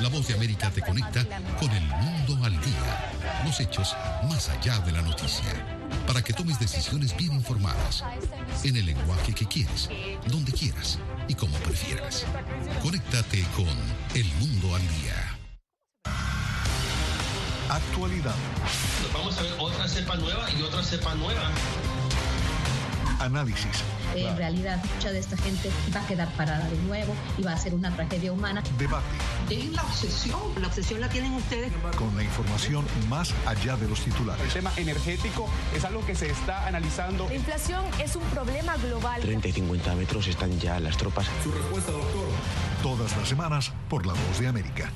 La 0.00 0.08
voz 0.08 0.26
de 0.28 0.34
América 0.34 0.70
te 0.70 0.80
conecta 0.80 1.24
con 1.58 1.70
el 1.70 1.84
mundo 1.84 2.44
al 2.44 2.52
día, 2.60 3.12
los 3.44 3.60
hechos 3.60 3.94
más 4.28 4.48
allá 4.48 4.78
de 4.80 4.92
la 4.92 5.02
noticia 5.02 5.80
para 6.06 6.22
que 6.22 6.32
tomes 6.32 6.58
decisiones 6.58 7.16
bien 7.16 7.32
informadas, 7.32 8.04
en 8.64 8.76
el 8.76 8.86
lenguaje 8.86 9.34
que 9.34 9.46
quieres, 9.46 9.88
donde 10.26 10.52
quieras 10.52 10.98
y 11.28 11.34
como 11.34 11.56
prefieras. 11.58 12.26
Conéctate 12.82 13.44
con 13.54 13.68
El 14.14 14.26
Mundo 14.40 14.74
al 14.74 14.82
Día. 14.82 15.38
Actualidad. 17.68 18.34
vamos 19.12 19.38
a 19.38 19.42
ver 19.42 19.52
otra 19.58 19.86
cepa 19.86 20.16
nueva 20.16 20.50
y 20.50 20.62
otra 20.62 20.82
cepa 20.82 21.14
nueva. 21.14 21.50
Análisis. 23.20 23.84
En 24.14 24.36
realidad, 24.36 24.82
mucha 24.94 25.12
de 25.12 25.18
esta 25.18 25.36
gente 25.36 25.70
va 25.94 26.00
a 26.00 26.06
quedar 26.06 26.28
parada 26.32 26.68
de 26.68 26.76
nuevo 26.78 27.14
y 27.38 27.42
va 27.42 27.52
a 27.52 27.56
ser 27.58 27.74
una 27.74 27.94
tragedia 27.94 28.32
humana. 28.32 28.62
Debate. 28.78 29.04
Dejen 29.48 29.74
la 29.74 29.82
obsesión. 29.82 30.40
La 30.60 30.68
obsesión 30.68 31.00
la 31.00 31.08
tienen 31.08 31.34
ustedes. 31.34 31.72
Con 31.96 32.16
la 32.16 32.24
información 32.24 32.84
más 33.08 33.34
allá 33.46 33.76
de 33.76 33.88
los 33.88 34.00
titulares. 34.00 34.42
El 34.42 34.52
tema 34.52 34.72
energético 34.76 35.48
es 35.76 35.84
algo 35.84 36.04
que 36.06 36.14
se 36.14 36.30
está 36.30 36.66
analizando. 36.66 37.28
La 37.28 37.34
inflación 37.34 37.84
es 38.02 38.16
un 38.16 38.24
problema 38.30 38.76
global. 38.78 39.20
30 39.20 39.48
y 39.48 39.52
50 39.52 39.94
metros 39.94 40.26
están 40.26 40.58
ya 40.58 40.80
las 40.80 40.96
tropas. 40.96 41.26
Su 41.42 41.52
respuesta, 41.52 41.92
doctor. 41.92 42.28
Todas 42.82 43.16
las 43.16 43.28
semanas 43.28 43.72
por 43.88 44.06
La 44.06 44.14
Voz 44.14 44.40
de 44.40 44.48
América. 44.48 44.90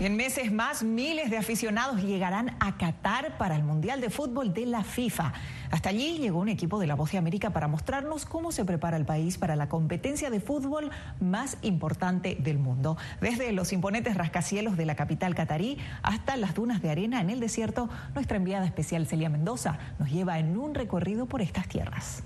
Y 0.00 0.04
en 0.04 0.16
meses 0.16 0.52
más, 0.52 0.84
miles 0.84 1.28
de 1.28 1.38
aficionados 1.38 2.04
llegarán 2.04 2.56
a 2.60 2.76
Qatar 2.76 3.36
para 3.36 3.56
el 3.56 3.64
Mundial 3.64 4.00
de 4.00 4.10
Fútbol 4.10 4.54
de 4.54 4.64
la 4.64 4.84
FIFA. 4.84 5.32
Hasta 5.72 5.88
allí 5.88 6.18
llegó 6.18 6.38
un 6.38 6.48
equipo 6.48 6.78
de 6.78 6.86
La 6.86 6.94
Voz 6.94 7.10
de 7.10 7.18
América 7.18 7.50
para 7.50 7.66
mostrarnos 7.66 8.24
cómo 8.24 8.52
se 8.52 8.64
prepara 8.64 8.96
el 8.96 9.04
país 9.04 9.38
para 9.38 9.56
la 9.56 9.68
competencia 9.68 10.30
de 10.30 10.38
fútbol 10.38 10.92
más 11.18 11.58
importante 11.62 12.36
del 12.38 12.60
mundo. 12.60 12.96
Desde 13.20 13.50
los 13.50 13.72
imponentes 13.72 14.16
rascacielos 14.16 14.76
de 14.76 14.86
la 14.86 14.94
capital 14.94 15.34
catarí 15.34 15.78
hasta 16.04 16.36
las 16.36 16.54
dunas 16.54 16.80
de 16.80 16.90
arena 16.90 17.20
en 17.20 17.30
el 17.30 17.40
desierto, 17.40 17.88
nuestra 18.14 18.36
enviada 18.36 18.66
especial 18.66 19.04
Celia 19.04 19.30
Mendoza 19.30 19.80
nos 19.98 20.12
lleva 20.12 20.38
en 20.38 20.56
un 20.56 20.76
recorrido 20.76 21.26
por 21.26 21.42
estas 21.42 21.66
tierras. 21.66 22.22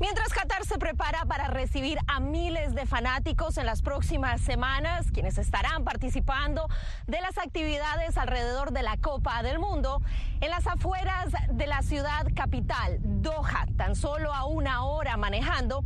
Mientras 0.00 0.30
Qatar 0.30 0.64
se 0.64 0.76
prepara 0.78 1.24
para 1.24 1.46
recibir 1.46 1.98
a 2.08 2.18
miles 2.18 2.74
de 2.74 2.84
fanáticos 2.84 3.58
en 3.58 3.66
las 3.66 3.80
próximas 3.80 4.40
semanas, 4.40 5.06
quienes 5.12 5.38
estarán 5.38 5.84
participando 5.84 6.68
de 7.06 7.20
las 7.20 7.38
actividades 7.38 8.18
alrededor 8.18 8.72
de 8.72 8.82
la 8.82 8.96
Copa 8.96 9.42
del 9.44 9.60
Mundo, 9.60 10.02
en 10.40 10.50
las 10.50 10.66
afueras 10.66 11.32
de 11.48 11.66
la 11.68 11.82
ciudad 11.82 12.26
capital, 12.34 12.98
Doha, 13.00 13.66
tan 13.76 13.94
solo 13.94 14.34
a 14.34 14.46
una 14.46 14.84
hora 14.84 15.16
manejando, 15.16 15.84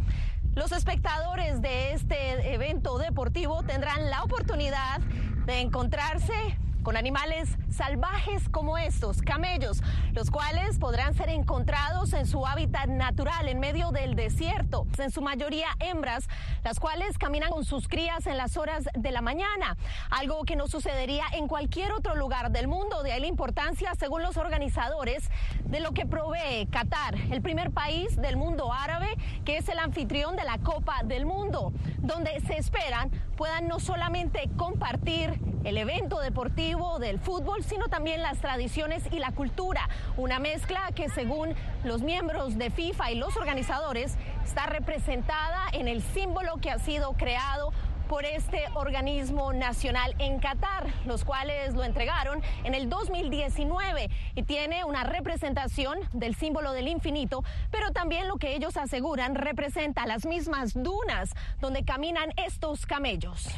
los 0.55 0.73
espectadores 0.73 1.61
de 1.61 1.92
este 1.92 2.55
evento 2.55 2.97
deportivo 2.97 3.62
tendrán 3.62 4.09
la 4.09 4.25
oportunidad 4.25 5.01
de 5.44 5.61
encontrarse 5.61 6.59
con 6.88 6.96
animales 6.96 7.51
salvajes 7.68 8.48
como 8.48 8.79
estos, 8.79 9.20
camellos, 9.20 9.83
los 10.14 10.31
cuales 10.31 10.79
podrán 10.79 11.12
ser 11.12 11.29
encontrados 11.29 12.14
en 12.14 12.24
su 12.27 12.46
hábitat 12.46 12.87
natural 12.87 13.46
en 13.46 13.61
medio 13.61 13.90
del 13.90 14.14
desierto, 14.14 14.87
en 14.96 15.11
su 15.11 15.20
mayoría 15.20 15.66
hembras, 15.81 16.31
las 16.64 16.81
cuales 16.81 17.18
caminan 17.18 17.51
con 17.51 17.66
sus 17.66 17.88
crías 17.88 18.27
en 18.27 18.38
las 18.38 18.57
horas 18.57 18.88
de 18.94 19.12
la 19.12 19.20
mañana, 19.20 19.77
algo 20.09 20.44
que 20.44 20.57
no 20.57 20.66
sucedería 20.66 21.24
en 21.35 21.46
cualquier 21.46 21.92
otro 21.92 22.16
lugar 22.16 22.53
del 22.53 22.68
mundo, 22.68 23.03
de 23.03 23.12
ahí 23.12 23.20
la 23.20 23.27
importancia, 23.27 23.92
según 23.98 24.22
los 24.22 24.38
organizadores, 24.38 25.31
de 25.66 25.81
lo 25.81 25.92
que 25.92 26.07
provee 26.07 26.68
Qatar, 26.70 27.16
el 27.31 27.42
primer 27.42 27.70
país 27.70 28.16
del 28.16 28.38
mundo 28.38 28.72
árabe 28.72 29.14
que 29.44 29.59
es 29.59 29.68
el 29.68 29.79
anfitrión 29.79 30.37
de 30.37 30.44
la 30.44 30.57
Copa 30.57 31.03
del 31.05 31.27
Mundo, 31.27 31.70
donde 31.98 32.40
se 32.40 32.57
esperan 32.57 33.11
puedan 33.38 33.68
no 33.68 33.79
solamente 33.79 34.51
compartir 34.57 35.40
el 35.62 35.79
evento 35.79 36.18
deportivo, 36.18 36.98
del 36.98 37.20
fútbol, 37.20 37.62
sino 37.62 37.87
también 37.87 38.20
las 38.20 38.38
tradiciones 38.38 39.05
y 39.12 39.20
la 39.20 39.31
cultura. 39.31 39.88
Una 40.16 40.40
mezcla 40.40 40.90
que 40.92 41.09
según 41.09 41.55
los 41.85 42.03
miembros 42.03 42.59
de 42.59 42.70
FIFA 42.70 43.12
y 43.12 43.14
los 43.14 43.37
organizadores 43.37 44.16
está 44.44 44.66
representada 44.66 45.61
en 45.72 45.87
el 45.87 46.03
símbolo 46.03 46.57
que 46.57 46.70
ha 46.72 46.81
sido 46.81 47.12
creado 47.12 47.72
por 48.09 48.25
este 48.25 48.64
organismo 48.75 49.53
nacional 49.53 50.14
en 50.18 50.40
Qatar, 50.40 50.87
los 51.05 51.25
cuales 51.25 51.75
lo 51.75 51.85
entregaron 51.85 52.42
en 52.64 52.75
el 52.75 52.88
2019 52.88 54.11
y 54.35 54.42
tiene 54.44 54.85
una 54.85 55.05
representación 55.05 55.99
del 56.12 56.35
símbolo 56.35 56.73
del 56.73 56.88
infinito, 56.88 57.44
pero 57.71 57.92
también 57.92 58.27
lo 58.27 58.37
que 58.37 58.55
ellos 58.55 58.77
aseguran 58.77 59.35
representa 59.35 60.07
las 60.07 60.25
mismas 60.25 60.73
dunas 60.75 61.35
donde 61.61 61.85
caminan 61.85 62.33
estos 62.37 62.87
camellos. 62.87 63.49